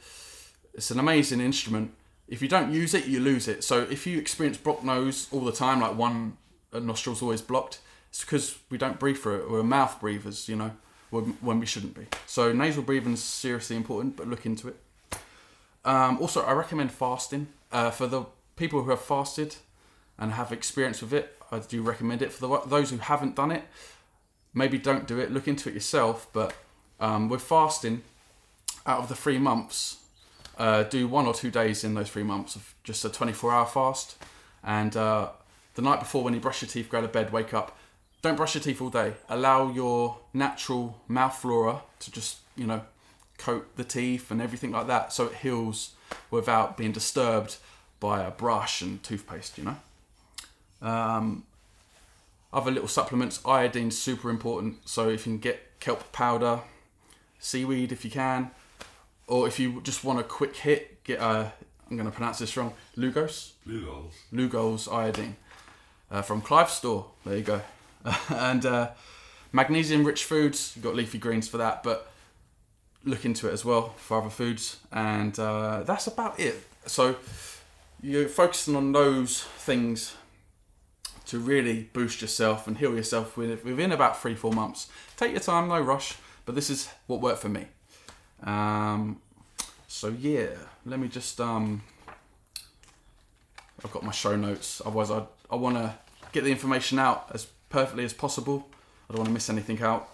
it's 0.74 0.90
an 0.90 0.98
amazing 0.98 1.40
instrument. 1.40 1.92
If 2.28 2.40
you 2.40 2.48
don't 2.48 2.72
use 2.72 2.94
it, 2.94 3.06
you 3.06 3.20
lose 3.20 3.48
it. 3.48 3.64
So 3.64 3.82
if 3.90 4.06
you 4.06 4.18
experience 4.18 4.56
blocked 4.58 4.84
nose 4.84 5.26
all 5.32 5.40
the 5.40 5.52
time, 5.52 5.80
like 5.80 5.96
one 5.96 6.36
uh, 6.72 6.78
nostril's 6.78 7.22
always 7.22 7.42
blocked, 7.42 7.80
it's 8.10 8.20
because 8.20 8.58
we 8.70 8.78
don't 8.78 8.98
breathe 9.00 9.16
through 9.16 9.40
it. 9.40 9.50
We're 9.50 9.62
mouth 9.62 10.00
breathers, 10.00 10.48
you 10.48 10.56
know, 10.56 10.72
when 11.10 11.58
we 11.58 11.66
shouldn't 11.66 11.94
be. 11.94 12.06
So 12.26 12.52
nasal 12.52 12.82
breathing 12.82 13.14
is 13.14 13.24
seriously 13.24 13.76
important, 13.76 14.16
but 14.16 14.28
look 14.28 14.46
into 14.46 14.68
it. 14.68 14.76
Um, 15.88 16.18
also, 16.20 16.42
I 16.42 16.52
recommend 16.52 16.92
fasting 16.92 17.46
uh, 17.72 17.90
for 17.90 18.06
the 18.06 18.26
people 18.56 18.82
who 18.82 18.90
have 18.90 19.00
fasted 19.00 19.56
and 20.18 20.32
have 20.32 20.52
experience 20.52 21.00
with 21.00 21.14
it. 21.14 21.34
I 21.50 21.60
do 21.60 21.80
recommend 21.80 22.20
it 22.20 22.30
for 22.30 22.46
the, 22.46 22.60
those 22.66 22.90
who 22.90 22.98
haven't 22.98 23.36
done 23.36 23.50
it. 23.50 23.64
Maybe 24.52 24.76
don't 24.76 25.06
do 25.06 25.18
it. 25.18 25.32
Look 25.32 25.48
into 25.48 25.70
it 25.70 25.74
yourself. 25.74 26.28
But 26.34 26.54
um, 27.00 27.30
with 27.30 27.40
fasting, 27.40 28.02
out 28.84 28.98
of 28.98 29.08
the 29.08 29.14
three 29.14 29.38
months, 29.38 29.96
uh, 30.58 30.82
do 30.82 31.08
one 31.08 31.24
or 31.24 31.32
two 31.32 31.50
days 31.50 31.84
in 31.84 31.94
those 31.94 32.10
three 32.10 32.22
months 32.22 32.54
of 32.54 32.74
just 32.84 33.02
a 33.06 33.08
24-hour 33.08 33.64
fast, 33.64 34.16
and 34.62 34.94
uh, 34.94 35.30
the 35.74 35.82
night 35.82 36.00
before, 36.00 36.22
when 36.22 36.34
you 36.34 36.40
brush 36.40 36.60
your 36.60 36.68
teeth, 36.68 36.90
go 36.90 37.00
to 37.00 37.08
bed, 37.08 37.32
wake 37.32 37.54
up, 37.54 37.78
don't 38.20 38.36
brush 38.36 38.54
your 38.56 38.62
teeth 38.62 38.82
all 38.82 38.90
day. 38.90 39.14
Allow 39.30 39.72
your 39.72 40.18
natural 40.34 41.00
mouth 41.08 41.36
flora 41.36 41.80
to 42.00 42.10
just, 42.10 42.38
you 42.56 42.66
know, 42.66 42.82
coat 43.38 43.76
the 43.76 43.84
teeth 43.84 44.30
and 44.30 44.42
everything 44.42 44.72
like 44.72 44.86
that 44.88 45.12
so 45.12 45.26
it 45.26 45.36
heals 45.36 45.92
without 46.30 46.76
being 46.76 46.92
disturbed 46.92 47.56
by 48.00 48.22
a 48.22 48.30
brush 48.30 48.82
and 48.82 49.02
toothpaste, 49.02 49.58
you 49.58 49.64
know. 49.64 49.76
Um, 50.80 51.44
other 52.52 52.70
little 52.70 52.88
supplements, 52.88 53.40
iodine's 53.44 53.98
super 53.98 54.30
important. 54.30 54.88
So 54.88 55.08
if 55.08 55.26
you 55.26 55.32
can 55.32 55.38
get 55.38 55.80
kelp 55.80 56.12
powder, 56.12 56.60
seaweed 57.38 57.92
if 57.92 58.04
you 58.04 58.10
can, 58.10 58.50
or 59.26 59.46
if 59.46 59.58
you 59.58 59.80
just 59.82 60.04
want 60.04 60.18
a 60.18 60.22
quick 60.22 60.56
hit, 60.56 61.04
get 61.04 61.20
a, 61.20 61.52
I'm 61.90 61.96
going 61.96 62.08
to 62.08 62.14
pronounce 62.14 62.38
this 62.38 62.56
wrong, 62.56 62.72
Lugos? 62.96 63.52
Lugol's. 63.66 64.14
Lugol's 64.32 64.88
iodine 64.88 65.36
uh, 66.10 66.22
from 66.22 66.40
Clive's 66.40 66.72
store. 66.72 67.06
There 67.24 67.36
you 67.36 67.42
go. 67.42 67.60
and 68.30 68.64
uh, 68.64 68.90
magnesium 69.52 70.04
rich 70.04 70.24
foods, 70.24 70.72
you've 70.74 70.84
got 70.84 70.94
leafy 70.94 71.18
greens 71.18 71.48
for 71.48 71.58
that, 71.58 71.82
but 71.82 72.10
look 73.04 73.24
into 73.24 73.48
it 73.48 73.52
as 73.52 73.64
well 73.64 73.90
for 73.96 74.20
other 74.20 74.30
foods. 74.30 74.78
And 74.92 75.38
uh, 75.38 75.82
that's 75.84 76.06
about 76.06 76.38
it. 76.38 76.56
So 76.86 77.16
you're 78.02 78.28
focusing 78.28 78.76
on 78.76 78.92
those 78.92 79.42
things 79.42 80.14
to 81.26 81.38
really 81.38 81.90
boost 81.92 82.22
yourself 82.22 82.66
and 82.66 82.78
heal 82.78 82.94
yourself 82.94 83.36
within 83.36 83.92
about 83.92 84.20
three, 84.20 84.34
four 84.34 84.52
months. 84.52 84.88
Take 85.16 85.32
your 85.32 85.40
time, 85.40 85.68
no 85.68 85.80
rush, 85.80 86.16
but 86.46 86.54
this 86.54 86.70
is 86.70 86.88
what 87.06 87.20
worked 87.20 87.40
for 87.40 87.50
me. 87.50 87.66
Um, 88.42 89.20
so 89.86 90.08
yeah, 90.08 90.48
let 90.86 90.98
me 90.98 91.08
just 91.08 91.40
um, 91.40 91.82
I've 93.84 93.92
got 93.92 94.04
my 94.04 94.12
show 94.12 94.36
notes. 94.36 94.80
Otherwise, 94.84 95.10
I 95.10 95.24
I 95.50 95.56
want 95.56 95.76
to 95.76 95.94
get 96.32 96.44
the 96.44 96.50
information 96.50 96.98
out 96.98 97.30
as 97.34 97.46
perfectly 97.68 98.04
as 98.04 98.12
possible. 98.12 98.66
I 99.08 99.12
don't 99.12 99.18
want 99.18 99.28
to 99.28 99.34
miss 99.34 99.50
anything 99.50 99.80
out. 99.82 100.08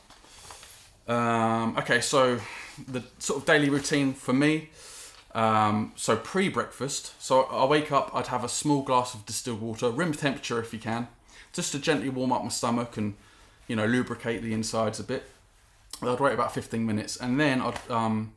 Um, 1.07 1.77
okay, 1.77 2.01
so 2.01 2.41
the 2.89 3.03
sort 3.19 3.41
of 3.41 3.47
daily 3.47 3.69
routine 3.69 4.13
for 4.13 4.33
me. 4.33 4.71
Um, 5.35 5.93
so 5.97 6.17
pre 6.17 6.49
breakfast, 6.49 7.21
so 7.21 7.43
I 7.43 7.65
wake 7.65 7.91
up, 7.91 8.11
I'd 8.15 8.29
have 8.29 8.45
a 8.45 8.49
small 8.49 8.83
glass 8.83 9.15
of 9.15 9.27
distilled 9.27 9.61
water, 9.61 9.91
room 9.91 10.13
temperature 10.13 10.61
if 10.61 10.73
you 10.73 10.79
can, 10.79 11.09
just 11.53 11.73
to 11.73 11.81
gently 11.81 12.09
warm 12.09 12.33
up 12.33 12.45
my 12.45 12.51
stomach 12.51 12.97
and 12.97 13.15
you 13.67 13.75
know 13.75 13.85
lubricate 13.85 14.43
the 14.43 14.53
insides 14.53 15.01
a 15.01 15.05
bit. 15.05 15.25
I'd 16.01 16.21
wait 16.21 16.35
about 16.35 16.55
15 16.55 16.87
minutes, 16.87 17.17
and 17.17 17.41
then 17.41 17.61
I'd 17.61 17.91
um, 17.91 18.35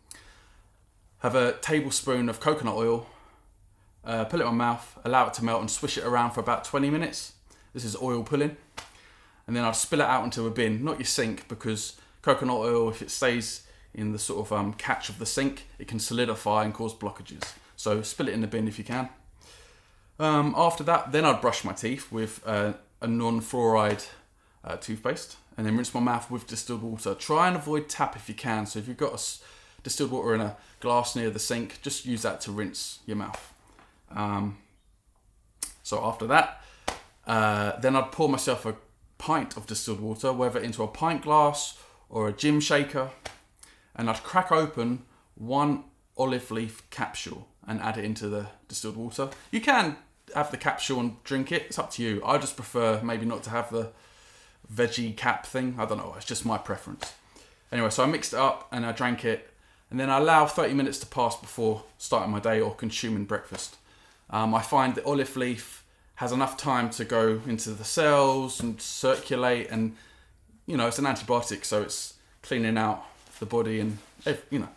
have 1.20 1.36
a 1.36 1.54
tablespoon 1.54 2.30
of 2.30 2.40
coconut 2.40 2.76
oil, 2.76 3.08
uh, 4.04 4.26
it 4.28 4.34
in 4.34 4.40
my 4.40 4.52
mouth, 4.52 4.98
allow 5.06 5.28
it 5.28 5.36
to 5.36 5.46
melt, 5.46 5.62
and 5.62 5.70
swish 5.70 5.98
it 5.98 6.04
around 6.04 6.32
for 6.32 6.40
about 6.40 6.64
20 6.64 6.90
minutes. 6.90 7.34
This 7.74 7.86
is 7.86 7.96
oil 8.02 8.24
pulling 8.24 8.58
and 9.48 9.56
then 9.56 9.64
I'd 9.64 9.76
spill 9.76 10.02
it 10.02 10.08
out 10.08 10.26
into 10.26 10.46
a 10.46 10.52
bin, 10.52 10.84
not 10.84 11.00
your 11.00 11.06
sink, 11.06 11.48
because 11.48 11.96
coconut 12.22 12.58
oil, 12.58 12.90
if 12.90 13.02
it 13.02 13.10
stays 13.10 13.66
in 13.98 14.14
the 14.14 14.20
sort 14.20 14.46
of 14.46 14.54
um, 14.54 14.74
catch 14.74 15.10
of 15.10 15.20
the 15.20 15.26
sink, 15.26 15.66
it 15.80 15.88
can 15.88 16.00
solidify 16.00 16.64
and 16.64 16.74
cause 16.74 16.94
blockages. 16.94 17.44
So 17.76 18.02
spill 18.04 18.28
it 18.30 18.34
in 18.34 18.42
the 18.42 18.48
bin 18.48 18.68
if 18.68 18.78
you 18.78 18.86
can. 18.86 19.10
Um, 20.20 20.54
after 20.56 20.84
that, 20.84 21.12
then 21.12 21.26
I'd 21.26 21.42
brush 21.42 21.64
my 21.66 21.74
teeth 21.74 22.12
with 22.12 22.42
uh, 22.46 22.74
a 23.02 23.08
non-fluoride 23.08 24.08
uh, 24.64 24.78
toothpaste, 24.78 25.38
and 25.58 25.66
then 25.66 25.76
rinse 25.76 25.94
my 25.94 26.00
mouth 26.00 26.30
with 26.30 26.48
distilled 26.48 26.84
water. 26.84 27.16
Try 27.16 27.48
and 27.48 27.56
avoid 27.56 27.90
tap 27.90 28.16
if 28.16 28.30
you 28.30 28.36
can. 28.36 28.66
So 28.66 28.80
if 28.80 28.88
you've 28.88 28.98
got 28.98 29.14
a 29.14 29.84
distilled 29.84 30.12
water 30.12 30.36
in 30.36 30.42
a 30.42 30.56
glass 30.80 31.16
near 31.16 31.30
the 31.30 31.40
sink, 31.40 31.80
just 31.82 32.06
use 32.06 32.22
that 32.22 32.40
to 32.42 32.52
rinse 32.52 33.00
your 33.06 33.18
mouth. 33.18 33.54
Um, 34.12 34.58
so 35.84 36.04
after 36.04 36.28
that, 36.28 36.62
uh, 37.26 37.80
then 37.80 37.96
I'd 37.96 38.12
pour 38.12 38.30
myself 38.30 38.66
a 38.66 38.76
pint 39.18 39.58
of 39.58 39.66
distilled 39.66 40.00
water, 40.00 40.32
whether 40.32 40.60
into 40.60 40.84
a 40.84 40.88
pint 40.88 41.24
glass 41.24 41.78
or 42.10 42.28
a 42.28 42.34
gym 42.34 42.60
shaker, 42.60 43.10
and 43.98 44.10
I'd 44.10 44.24
crack 44.24 44.52
open 44.52 45.04
one 45.36 45.84
olive 46.18 46.52
leaf 46.52 46.88
capsule 46.90 47.48
and 47.68 47.82
add 47.82 47.98
it 47.98 48.06
into 48.06 48.30
the 48.30 48.48
distilled 48.68 48.96
water. 48.96 49.30
You 49.52 49.62
can 49.62 49.98
have 50.36 50.52
the 50.52 50.58
capsule 50.58 51.00
and 51.00 51.24
drink 51.24 51.52
it, 51.52 51.64
it's 51.64 51.80
up 51.80 51.92
to 51.92 52.04
you. 52.04 52.22
I 52.26 52.38
just 52.38 52.56
prefer 52.56 53.02
maybe 53.02 53.26
not 53.26 53.44
to 53.44 53.50
have 53.50 53.70
the 53.70 53.92
veggie 54.74 55.16
cap 55.16 55.46
thing. 55.46 55.76
I 55.78 55.86
don't 55.86 55.98
know, 55.98 56.14
it's 56.16 56.26
just 56.26 56.46
my 56.46 56.58
preference. 56.58 57.14
Anyway, 57.72 57.90
so 57.90 58.04
I 58.04 58.06
mixed 58.08 58.34
it 58.34 58.40
up 58.40 58.68
and 58.72 58.86
I 58.86 58.92
drank 58.92 59.26
it, 59.26 59.50
and 59.90 60.00
then 60.00 60.10
I 60.10 60.18
allow 60.18 60.46
30 60.46 60.74
minutes 60.74 61.00
to 61.00 61.06
pass 61.06 61.36
before 61.36 61.84
starting 61.98 62.32
my 62.32 62.40
day 62.40 62.62
or 62.62 62.74
consuming 62.74 63.26
breakfast. 63.26 63.78
Um, 64.30 64.54
I 64.54 64.62
find 64.62 64.96
the 64.96 65.06
olive 65.06 65.36
leaf 65.36 65.86
has 66.16 66.32
enough 66.32 66.58
time 66.58 66.90
to 66.90 67.06
go 67.06 67.42
into 67.46 67.72
the 67.72 67.84
cells 67.84 68.60
and 68.60 68.82
circulate 68.82 69.70
and 69.70 69.96
you 70.66 70.76
know 70.76 70.88
it's 70.88 70.98
an 70.98 71.06
antibiotic 71.06 71.64
so 71.64 71.84
it's 71.84 72.16
cleaning 72.42 72.76
out 72.76 73.06
the 73.40 73.46
body 73.46 73.80
and 73.80 73.98
you 74.50 74.60
know 74.60 74.70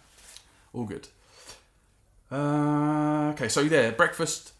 all 0.72 0.84
good 0.84 1.08
uh, 2.30 3.30
okay 3.32 3.48
so 3.48 3.60
yeah 3.60 3.90
breakfast 3.90 4.52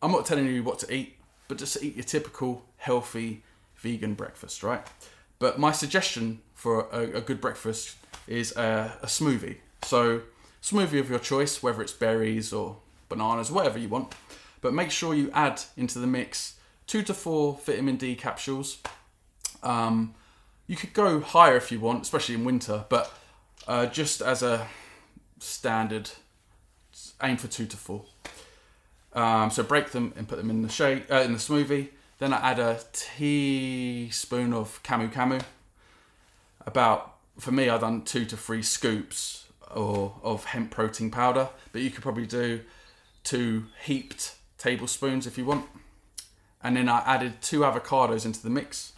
i'm 0.00 0.12
not 0.12 0.24
telling 0.24 0.46
you 0.46 0.62
what 0.62 0.78
to 0.78 0.92
eat 0.94 1.16
but 1.48 1.58
just 1.58 1.82
eat 1.82 1.96
your 1.96 2.04
typical 2.04 2.64
healthy 2.76 3.42
vegan 3.78 4.14
breakfast, 4.14 4.62
right? 4.62 4.86
But 5.38 5.58
my 5.58 5.72
suggestion 5.72 6.40
for 6.54 6.88
a, 6.92 7.18
a 7.18 7.20
good 7.20 7.40
breakfast 7.40 7.96
is 8.26 8.54
a, 8.56 8.96
a 9.02 9.06
smoothie. 9.06 9.56
So, 9.82 10.22
smoothie 10.62 11.00
of 11.00 11.08
your 11.08 11.18
choice, 11.18 11.62
whether 11.62 11.80
it's 11.80 11.92
berries 11.92 12.52
or 12.52 12.76
bananas, 13.08 13.50
whatever 13.50 13.78
you 13.78 13.88
want. 13.88 14.14
But 14.60 14.74
make 14.74 14.90
sure 14.90 15.14
you 15.14 15.30
add 15.32 15.62
into 15.76 15.98
the 15.98 16.06
mix 16.06 16.54
two 16.86 17.02
to 17.02 17.14
four 17.14 17.58
vitamin 17.64 17.96
D 17.96 18.14
capsules. 18.14 18.78
Um, 19.62 20.14
you 20.68 20.76
could 20.76 20.92
go 20.92 21.20
higher 21.20 21.56
if 21.56 21.72
you 21.72 21.80
want, 21.80 22.02
especially 22.02 22.36
in 22.36 22.44
winter, 22.44 22.84
but 22.88 23.12
uh, 23.66 23.86
just 23.86 24.20
as 24.20 24.42
a 24.42 24.68
standard, 25.40 26.10
aim 27.22 27.36
for 27.38 27.48
two 27.48 27.66
to 27.66 27.76
four. 27.76 28.04
Um, 29.14 29.50
so 29.50 29.62
break 29.62 29.90
them 29.90 30.12
and 30.16 30.28
put 30.28 30.36
them 30.36 30.50
in 30.50 30.62
the 30.62 30.68
shake 30.68 31.10
uh, 31.10 31.22
in 31.22 31.32
the 31.32 31.38
smoothie. 31.38 31.88
Then 32.18 32.32
I 32.32 32.50
add 32.50 32.58
a 32.58 32.80
teaspoon 32.92 34.52
of 34.52 34.82
camu 34.82 35.10
camu. 35.10 35.42
About 36.66 37.14
for 37.38 37.50
me, 37.50 37.68
I've 37.68 37.80
done 37.80 38.02
two 38.02 38.24
to 38.26 38.36
three 38.36 38.62
scoops 38.62 39.46
or 39.74 40.14
of 40.22 40.44
hemp 40.46 40.70
protein 40.70 41.10
powder, 41.10 41.48
but 41.72 41.80
you 41.80 41.90
could 41.90 42.02
probably 42.02 42.26
do 42.26 42.60
two 43.24 43.66
heaped 43.84 44.34
tablespoons 44.58 45.26
if 45.26 45.38
you 45.38 45.46
want. 45.46 45.66
And 46.62 46.76
then 46.76 46.88
I 46.88 47.02
added 47.06 47.40
two 47.40 47.60
avocados 47.60 48.26
into 48.26 48.42
the 48.42 48.50
mix. 48.50 48.92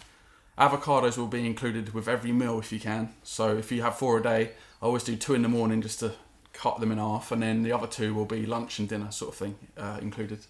Avocados 0.61 1.17
will 1.17 1.27
be 1.27 1.47
included 1.47 1.95
with 1.95 2.07
every 2.07 2.33
meal 2.33 2.59
if 2.59 2.71
you 2.71 2.79
can. 2.79 3.15
So 3.23 3.57
if 3.57 3.73
you 3.73 3.81
have 3.81 3.97
four 3.97 4.19
a 4.19 4.23
day, 4.23 4.51
I 4.83 4.85
always 4.85 5.05
do 5.05 5.17
two 5.17 5.33
in 5.33 5.41
the 5.41 5.49
morning 5.49 5.81
just 5.81 6.01
to 6.01 6.13
cut 6.53 6.81
them 6.81 6.93
in 6.93 6.99
half, 6.99 7.33
and 7.33 7.43
then 7.43 7.63
the 7.63 7.73
other 7.73 7.87
two 7.87 8.13
will 8.13 8.27
be 8.27 8.45
lunch 8.45 8.79
and 8.79 8.87
dinner 8.87 9.11
sort 9.11 9.33
of 9.33 9.39
thing 9.39 9.55
uh, 9.79 9.99
included. 10.03 10.41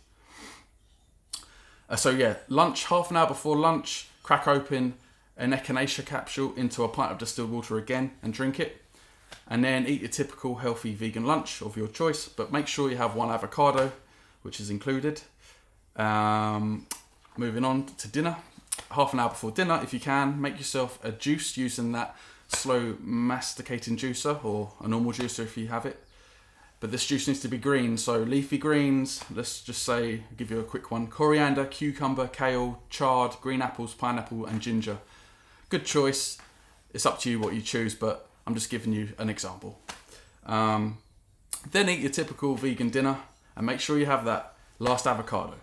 Uh, 1.89 1.95
so 1.95 2.11
yeah, 2.11 2.35
lunch 2.49 2.87
half 2.87 3.11
an 3.11 3.17
hour 3.17 3.29
before 3.29 3.57
lunch, 3.57 4.09
crack 4.25 4.49
open 4.49 4.95
an 5.37 5.53
echinacea 5.53 6.05
capsule 6.05 6.53
into 6.57 6.83
a 6.83 6.89
pint 6.89 7.13
of 7.13 7.19
distilled 7.19 7.51
water 7.51 7.79
again 7.79 8.11
and 8.21 8.35
drink 8.35 8.59
it. 8.59 8.83
And 9.47 9.65
then 9.65 9.87
eat 9.87 10.01
your 10.01 10.11
typical 10.11 10.57
healthy 10.57 10.93
vegan 10.93 11.25
lunch 11.25 11.63
of 11.63 11.77
your 11.77 11.89
choice, 11.89 12.29
but 12.29 12.53
make 12.53 12.67
sure 12.67 12.91
you 12.91 12.97
have 12.97 13.15
one 13.15 13.31
avocado, 13.31 13.93
which 14.43 14.59
is 14.59 14.71
included. 14.71 15.23
Um, 15.95 16.87
moving 17.37 17.65
on 17.65 17.87
to 17.87 18.09
dinner, 18.09 18.37
half 18.93 19.13
an 19.13 19.21
hour 19.21 19.31
before 19.31 19.51
dinner, 19.51 19.81
if 19.83 19.93
you 19.93 20.01
can, 20.01 20.41
make 20.41 20.59
yourself 20.59 20.99
a 21.05 21.13
juice 21.13 21.57
using 21.57 21.93
that 21.93 22.17
slow 22.49 22.97
masticating 23.01 23.97
juicer 23.97 24.45
or 24.45 24.73
a 24.81 24.89
normal 24.89 25.13
juicer 25.13 25.41
if 25.41 25.57
you 25.57 25.69
have 25.69 25.87
it. 25.87 26.03
But 26.81 26.91
this 26.91 27.07
juice 27.07 27.29
needs 27.29 27.41
to 27.41 27.49
be 27.49 27.59
green, 27.59 27.99
so 27.99 28.19
leafy 28.19 28.57
greens, 28.57 29.23
let's 29.35 29.61
just 29.61 29.83
say, 29.83 30.23
give 30.37 30.51
you 30.51 30.61
a 30.61 30.65
quick 30.65 30.91
one 30.91 31.09
coriander, 31.09 31.67
cucumber, 31.67 32.27
kale, 32.27 32.83
chard, 32.89 33.37
green 33.43 33.61
apples, 33.61 33.93
pineapple, 33.93 34.47
and 34.47 34.63
ginger. 34.63 34.97
Good 35.69 35.85
choice. 35.85 36.39
It's 36.95 37.05
up 37.05 37.21
to 37.21 37.31
you 37.31 37.39
what 37.39 37.53
you 37.53 37.61
choose, 37.61 37.95
but 37.95 38.29
I'm 38.47 38.55
just 38.55 38.71
giving 38.71 38.95
you 38.95 39.11
an 39.19 39.29
example. 39.29 39.79
Um, 40.47 40.99
then 41.71 41.91
eat 41.91 42.01
your 42.01 42.11
typical 42.11 42.55
vegan 42.55 42.89
dinner 42.89 43.19
and 43.55 43.67
make 43.67 43.81
sure 43.81 43.99
you 43.99 44.07
have 44.07 44.25
that 44.25 44.55
last 44.79 45.07
avocado. 45.07 45.57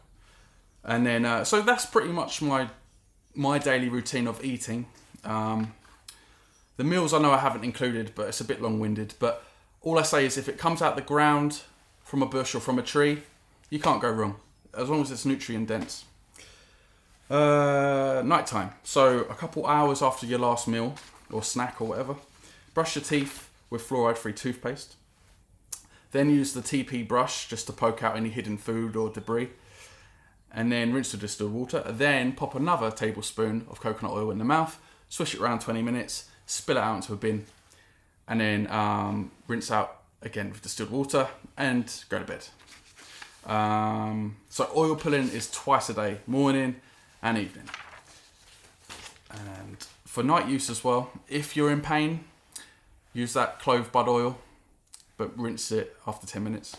And 0.83 1.05
then, 1.05 1.25
uh, 1.25 1.43
so 1.43 1.61
that's 1.61 1.87
pretty 1.87 2.09
much 2.09 2.43
my 2.43 2.69
my 3.37 3.57
daily 3.59 3.87
routine 3.87 4.27
of 4.27 4.43
eating. 4.43 4.87
Um, 5.23 5.73
the 6.77 6.83
meals 6.83 7.13
I 7.13 7.19
know 7.19 7.31
I 7.31 7.37
haven't 7.37 7.63
included, 7.63 8.11
but 8.15 8.27
it's 8.27 8.41
a 8.41 8.45
bit 8.45 8.61
long 8.61 8.79
winded. 8.79 9.13
But 9.19 9.43
all 9.81 9.97
I 9.99 10.03
say 10.03 10.25
is 10.25 10.37
if 10.37 10.49
it 10.49 10.57
comes 10.57 10.81
out 10.81 10.95
the 10.95 11.01
ground 11.01 11.61
from 12.03 12.21
a 12.21 12.25
bush 12.25 12.55
or 12.55 12.59
from 12.59 12.79
a 12.79 12.83
tree, 12.83 13.23
you 13.69 13.79
can't 13.79 14.01
go 14.01 14.09
wrong 14.09 14.35
as 14.75 14.89
long 14.89 15.01
as 15.01 15.11
it's 15.11 15.25
nutrient 15.25 15.67
dense. 15.67 16.05
Uh, 17.29 18.21
nighttime. 18.23 18.71
So 18.83 19.19
a 19.21 19.35
couple 19.35 19.65
hours 19.65 20.01
after 20.01 20.25
your 20.25 20.39
last 20.39 20.67
meal 20.67 20.95
or 21.31 21.43
snack 21.43 21.81
or 21.81 21.87
whatever, 21.87 22.15
brush 22.73 22.95
your 22.95 23.03
teeth 23.03 23.49
with 23.69 23.87
fluoride-free 23.87 24.33
toothpaste. 24.33 24.95
Then 26.11 26.29
use 26.29 26.53
the 26.53 26.61
TePe 26.61 27.07
brush 27.07 27.49
just 27.49 27.67
to 27.67 27.73
poke 27.73 28.01
out 28.01 28.15
any 28.15 28.29
hidden 28.29 28.57
food 28.57 28.95
or 28.95 29.09
debris. 29.09 29.49
And 30.57 30.71
then 30.71 30.91
rinse 30.91 31.11
with 31.11 31.21
distilled 31.21 31.53
water. 31.53 31.83
Then 31.85 32.33
pop 32.33 32.55
another 32.55 32.89
tablespoon 32.89 33.67
of 33.69 33.79
coconut 33.79 34.11
oil 34.11 34.31
in 34.31 34.39
the 34.39 34.43
mouth, 34.43 34.79
swish 35.07 35.35
it 35.35 35.39
around 35.39 35.59
20 35.59 35.83
minutes, 35.83 36.29
spill 36.47 36.77
it 36.77 36.79
out 36.79 36.95
into 36.95 37.13
a 37.13 37.15
bin, 37.15 37.45
and 38.27 38.41
then 38.41 38.67
um, 38.71 39.29
rinse 39.47 39.69
out 39.69 40.01
again 40.23 40.49
with 40.49 40.63
distilled 40.63 40.89
water 40.89 41.27
and 41.57 42.03
go 42.09 42.17
to 42.17 42.25
bed. 42.25 42.47
Um, 43.45 44.37
so 44.49 44.67
oil 44.75 44.95
pulling 44.95 45.29
is 45.29 45.51
twice 45.51 45.89
a 45.89 45.93
day, 45.93 46.21
morning 46.25 46.77
and 47.21 47.37
evening. 47.37 47.69
And 49.29 49.85
for 50.05 50.23
night 50.23 50.47
use 50.47 50.71
as 50.71 50.83
well, 50.83 51.11
if 51.29 51.55
you're 51.55 51.69
in 51.69 51.81
pain, 51.81 52.23
use 53.13 53.33
that 53.33 53.59
clove 53.59 53.91
bud 53.91 54.07
oil, 54.07 54.39
but 55.17 55.37
rinse 55.37 55.71
it 55.71 55.95
after 56.07 56.25
10 56.25 56.43
minutes 56.43 56.77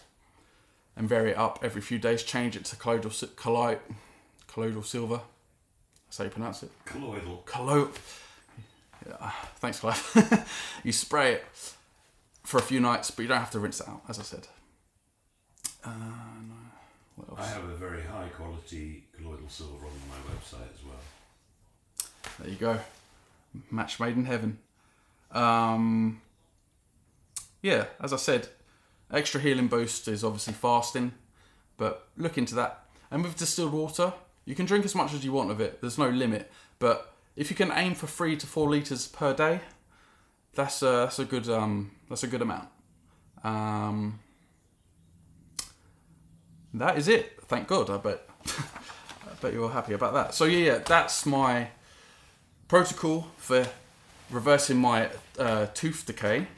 and 0.99 1.09
vary 1.09 1.31
it 1.31 1.39
up 1.39 1.61
every 1.63 1.81
few 1.81 1.99
days. 1.99 2.23
Change 2.23 2.57
it 2.57 2.65
to 2.67 2.77
colloidal, 2.77 3.13
colloid, 3.37 3.79
colloidal 4.49 4.83
silver. 4.83 5.21
That's 6.07 6.19
how 6.19 6.25
you 6.25 6.31
pronounce 6.31 6.63
it. 6.63 6.71
Colloidal. 6.85 7.43
Collo- 7.47 7.93
yeah, 9.07 9.31
thanks, 9.57 9.79
Clive. 9.79 10.49
you 10.85 10.93
spray 10.93 11.35
it 11.35 11.45
for 12.43 12.59
a 12.59 12.63
few 12.63 12.81
nights, 12.81 13.11
but 13.13 13.23
you 13.23 13.29
don't 13.29 13.39
have 13.39 13.51
to 13.53 13.61
rinse 13.61 13.81
it 13.81 13.89
out, 13.89 14.03
as 14.09 14.19
I 14.19 14.23
said. 14.23 14.49
Uh, 15.85 15.91
no. 15.91 16.55
What 17.15 17.39
else? 17.39 17.49
I 17.49 17.53
have 17.55 17.65
a 17.65 17.75
very 17.77 18.03
high 18.03 18.29
quality 18.29 19.05
colloidal 19.17 19.49
silver 19.49 19.87
on 19.87 19.93
my 20.09 20.17
website 20.35 20.75
as 20.75 20.85
well. 20.85 22.11
There 22.41 22.51
you 22.51 22.57
go. 22.57 22.79
Match 23.71 24.01
made 24.01 24.17
in 24.17 24.25
heaven. 24.25 24.59
Um, 25.31 26.21
yeah, 27.63 27.87
as 28.01 28.13
I 28.13 28.17
said, 28.17 28.49
extra 29.13 29.41
healing 29.41 29.69
boost 29.69 30.09
is 30.09 30.25
obviously 30.25 30.55
fasting, 30.55 31.13
but 31.77 32.09
look 32.17 32.39
into 32.39 32.55
that. 32.55 32.85
And 33.11 33.23
with 33.23 33.37
distilled 33.37 33.73
water, 33.73 34.13
you 34.45 34.55
can 34.55 34.67
drink 34.67 34.85
as 34.85 34.95
much 34.95 35.15
as 35.15 35.25
you 35.25 35.33
want 35.33 35.51
of 35.51 35.61
it. 35.61 35.81
There's 35.81 35.99
no 35.99 36.09
limit, 36.09 36.51
but 36.79 37.15
if 37.37 37.51
you 37.51 37.57
can 37.57 37.71
aim 37.73 37.95
for 37.95 38.07
three 38.07 38.37
to 38.37 38.47
four 38.47 38.69
liters 38.69 39.07
per 39.07 39.33
day, 39.33 39.61
that's 40.55 40.83
a, 40.83 40.87
that's 40.87 41.19
a 41.19 41.25
good 41.25 41.49
um, 41.49 41.93
that's 42.09 42.25
a 42.25 42.27
good 42.27 42.43
amount. 42.43 42.69
Um, 43.45 44.19
that 46.75 46.99
is 46.99 47.09
it. 47.09 47.39
Thank 47.47 47.69
God. 47.69 47.91
I 47.91 47.97
bet. 47.99 48.29
I 48.47 49.35
bet 49.41 49.53
you're 49.53 49.71
happy 49.71 49.93
about 49.93 50.15
that. 50.15 50.35
So 50.35 50.45
yeah, 50.45 50.73
yeah, 50.73 50.79
that's 50.79 51.25
my 51.25 51.69
protocol 52.67 53.29
for 53.37 53.67
reversing 54.31 54.79
my 54.79 55.09
uh, 55.39 55.67
tooth 55.75 56.05
decay. 56.07 56.49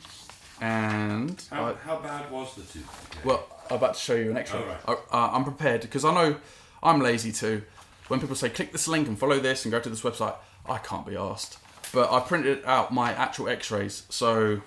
And 0.61 1.43
How, 1.51 1.67
I, 1.67 1.75
how 1.75 1.97
bad 1.99 2.31
was 2.31 2.55
the 2.55 2.63
tooth? 2.63 3.25
well, 3.25 3.47
I'm 3.71 3.77
about 3.77 3.95
to 3.95 4.01
show 4.01 4.15
you 4.15 4.31
an 4.31 4.37
extra. 4.37 4.61
Oh, 4.61 4.67
right. 4.95 4.99
I, 5.11 5.17
uh, 5.17 5.31
I'm 5.33 5.45
prepared 5.45 5.81
because 5.83 6.05
I 6.05 6.13
know 6.13 6.37
I'm 6.83 7.01
lazy 7.01 7.33
too. 7.33 7.63
When 8.09 8.21
people 8.21 8.37
say 8.37 8.51
click 8.51 8.73
this 8.73 8.87
link 8.89 9.09
and 9.09 9.19
follow 9.19 9.39
this 9.39 9.65
and 9.65 9.73
go 9.73 9.81
to 9.81 9.89
this 9.89 10.03
website, 10.03 10.35
I 10.69 10.79
can't 10.79 11.07
be 11.07 11.17
asked. 11.17 11.59
But 11.93 12.13
I 12.13 12.21
printed 12.21 12.65
out 12.65 12.93
my 12.93 13.13
actual 13.13 13.49
X-rays, 13.49 14.05
so 14.11 14.61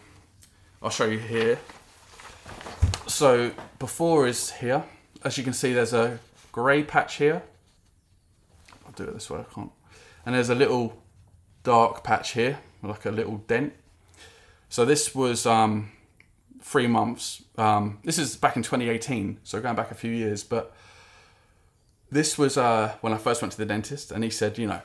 I'll 0.82 0.90
show 0.90 1.06
you 1.06 1.20
here. 1.20 1.60
So 3.08 3.52
before 3.80 4.28
is 4.28 4.52
here. 4.52 4.84
As 5.24 5.38
you 5.38 5.44
can 5.44 5.54
see, 5.54 5.74
there's 5.74 5.94
a 5.94 6.20
grey 6.52 6.84
patch 6.84 7.16
here. 7.16 7.44
I'll 8.86 8.92
do 8.94 9.04
it 9.04 9.14
this 9.14 9.30
way. 9.30 9.40
I 9.40 9.54
can't. 9.54 9.72
And 10.26 10.36
there's 10.36 10.50
a 10.50 10.56
little 10.56 11.02
dark 11.64 12.04
patch 12.04 12.32
here, 12.34 12.60
like 12.82 13.06
a 13.06 13.12
little 13.12 13.38
dent. 13.38 13.74
So 14.74 14.86
this 14.86 15.14
was 15.14 15.46
um, 15.46 15.92
three 16.60 16.88
months. 16.88 17.44
Um, 17.60 18.00
this 18.04 18.18
is 18.18 18.36
back 18.36 18.56
in 18.56 18.64
2018, 18.64 19.42
so 19.44 19.62
going 19.62 19.76
back 19.76 19.92
a 19.92 19.94
few 19.94 20.10
years. 20.10 20.44
But 20.44 20.76
this 22.10 22.40
was 22.40 22.58
uh, 22.58 22.96
when 23.02 23.14
I 23.14 23.18
first 23.18 23.44
went 23.44 23.52
to 23.52 23.58
the 23.60 23.68
dentist, 23.68 24.12
and 24.12 24.24
he 24.24 24.32
said, 24.32 24.58
you 24.58 24.66
know, 24.66 24.82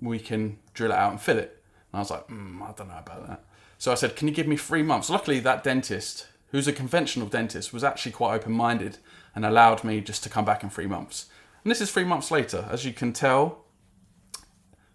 we 0.00 0.20
can 0.20 0.60
drill 0.74 0.92
it 0.92 0.96
out 0.96 1.10
and 1.10 1.20
fill 1.20 1.38
it. 1.38 1.60
And 1.90 1.98
I 1.98 1.98
was 1.98 2.10
like, 2.12 2.28
mm, 2.28 2.62
I 2.62 2.70
don't 2.70 2.86
know 2.86 2.96
about 2.96 3.26
that. 3.26 3.44
So 3.78 3.90
I 3.90 3.96
said, 3.96 4.14
can 4.14 4.28
you 4.28 4.34
give 4.34 4.46
me 4.46 4.56
three 4.56 4.84
months? 4.84 5.10
Luckily, 5.10 5.40
that 5.40 5.64
dentist, 5.64 6.28
who's 6.52 6.68
a 6.68 6.72
conventional 6.72 7.26
dentist, 7.26 7.72
was 7.72 7.82
actually 7.82 8.12
quite 8.12 8.36
open 8.36 8.52
minded 8.52 8.98
and 9.34 9.44
allowed 9.44 9.82
me 9.82 10.00
just 10.02 10.22
to 10.22 10.28
come 10.28 10.44
back 10.44 10.62
in 10.62 10.70
three 10.70 10.86
months. 10.86 11.26
And 11.64 11.70
this 11.72 11.80
is 11.80 11.90
three 11.90 12.04
months 12.04 12.30
later. 12.30 12.68
As 12.70 12.84
you 12.84 12.92
can 12.92 13.12
tell, 13.12 13.64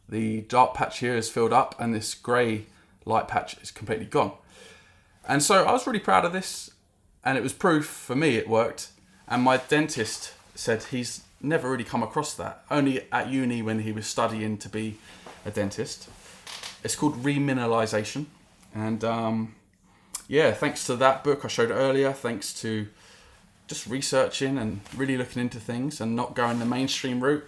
the 0.07 0.43
dark 0.43 0.73
patch 0.73 0.99
here 0.99 1.17
is 1.17 1.29
filled 1.29 1.51
up, 1.51 1.75
and 1.81 1.93
this 1.93 2.13
grey 2.13 2.67
light 3.07 3.27
patch 3.27 3.57
is 3.61 3.71
completely 3.71 4.05
gone. 4.05 4.33
And 5.27 5.41
so 5.41 5.65
I 5.65 5.71
was 5.71 5.87
really 5.87 5.99
proud 5.99 6.25
of 6.25 6.33
this, 6.33 6.71
and 7.23 7.37
it 7.37 7.41
was 7.41 7.53
proof 7.53 7.85
for 7.85 8.15
me 8.15 8.35
it 8.35 8.47
worked. 8.47 8.89
And 9.27 9.43
my 9.43 9.57
dentist 9.57 10.33
said 10.55 10.83
he's 10.83 11.21
never 11.41 11.69
really 11.69 11.83
come 11.83 12.03
across 12.03 12.33
that, 12.35 12.63
only 12.69 13.11
at 13.11 13.29
uni 13.29 13.61
when 13.61 13.79
he 13.79 13.91
was 13.91 14.07
studying 14.07 14.57
to 14.59 14.69
be 14.69 14.97
a 15.45 15.51
dentist. 15.51 16.09
It's 16.83 16.95
called 16.95 17.23
remineralization, 17.23 18.25
and 18.73 19.03
um, 19.03 19.55
yeah, 20.27 20.51
thanks 20.51 20.85
to 20.85 20.95
that 20.97 21.23
book 21.23 21.43
I 21.43 21.47
showed 21.47 21.71
earlier, 21.71 22.13
thanks 22.13 22.53
to 22.61 22.87
just 23.67 23.87
researching 23.87 24.57
and 24.57 24.81
really 24.95 25.17
looking 25.17 25.41
into 25.41 25.59
things 25.59 25.99
and 25.99 26.15
not 26.15 26.35
going 26.35 26.59
the 26.59 26.65
mainstream 26.65 27.21
route, 27.21 27.45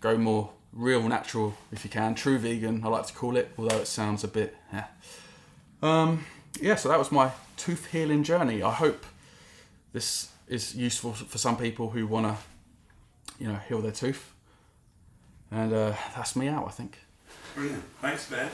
go 0.00 0.16
more 0.16 0.50
real 0.72 1.02
natural 1.08 1.54
if 1.72 1.84
you 1.84 1.90
can. 1.90 2.14
True 2.14 2.38
vegan, 2.38 2.84
I 2.84 2.88
like 2.88 3.06
to 3.06 3.12
call 3.12 3.36
it, 3.36 3.50
although 3.58 3.78
it 3.78 3.86
sounds 3.86 4.24
a 4.24 4.28
bit. 4.28 4.56
Yeah. 4.72 4.86
Um, 5.82 6.24
yeah, 6.60 6.76
so 6.76 6.88
that 6.88 6.98
was 6.98 7.10
my 7.10 7.30
tooth 7.56 7.86
healing 7.86 8.22
journey. 8.22 8.62
I 8.62 8.72
hope 8.72 9.04
this 9.92 10.30
is 10.48 10.74
useful 10.74 11.12
for 11.12 11.38
some 11.38 11.56
people 11.56 11.90
who 11.90 12.06
want 12.06 12.26
to, 12.26 12.36
you 13.38 13.48
know, 13.48 13.58
heal 13.68 13.80
their 13.80 13.92
tooth. 13.92 14.32
And 15.50 15.72
uh, 15.72 15.94
that's 16.14 16.36
me 16.36 16.48
out, 16.48 16.66
I 16.66 16.70
think. 16.70 16.98
Brilliant. 17.54 17.82
Thanks, 18.00 18.28
Ben. 18.30 18.48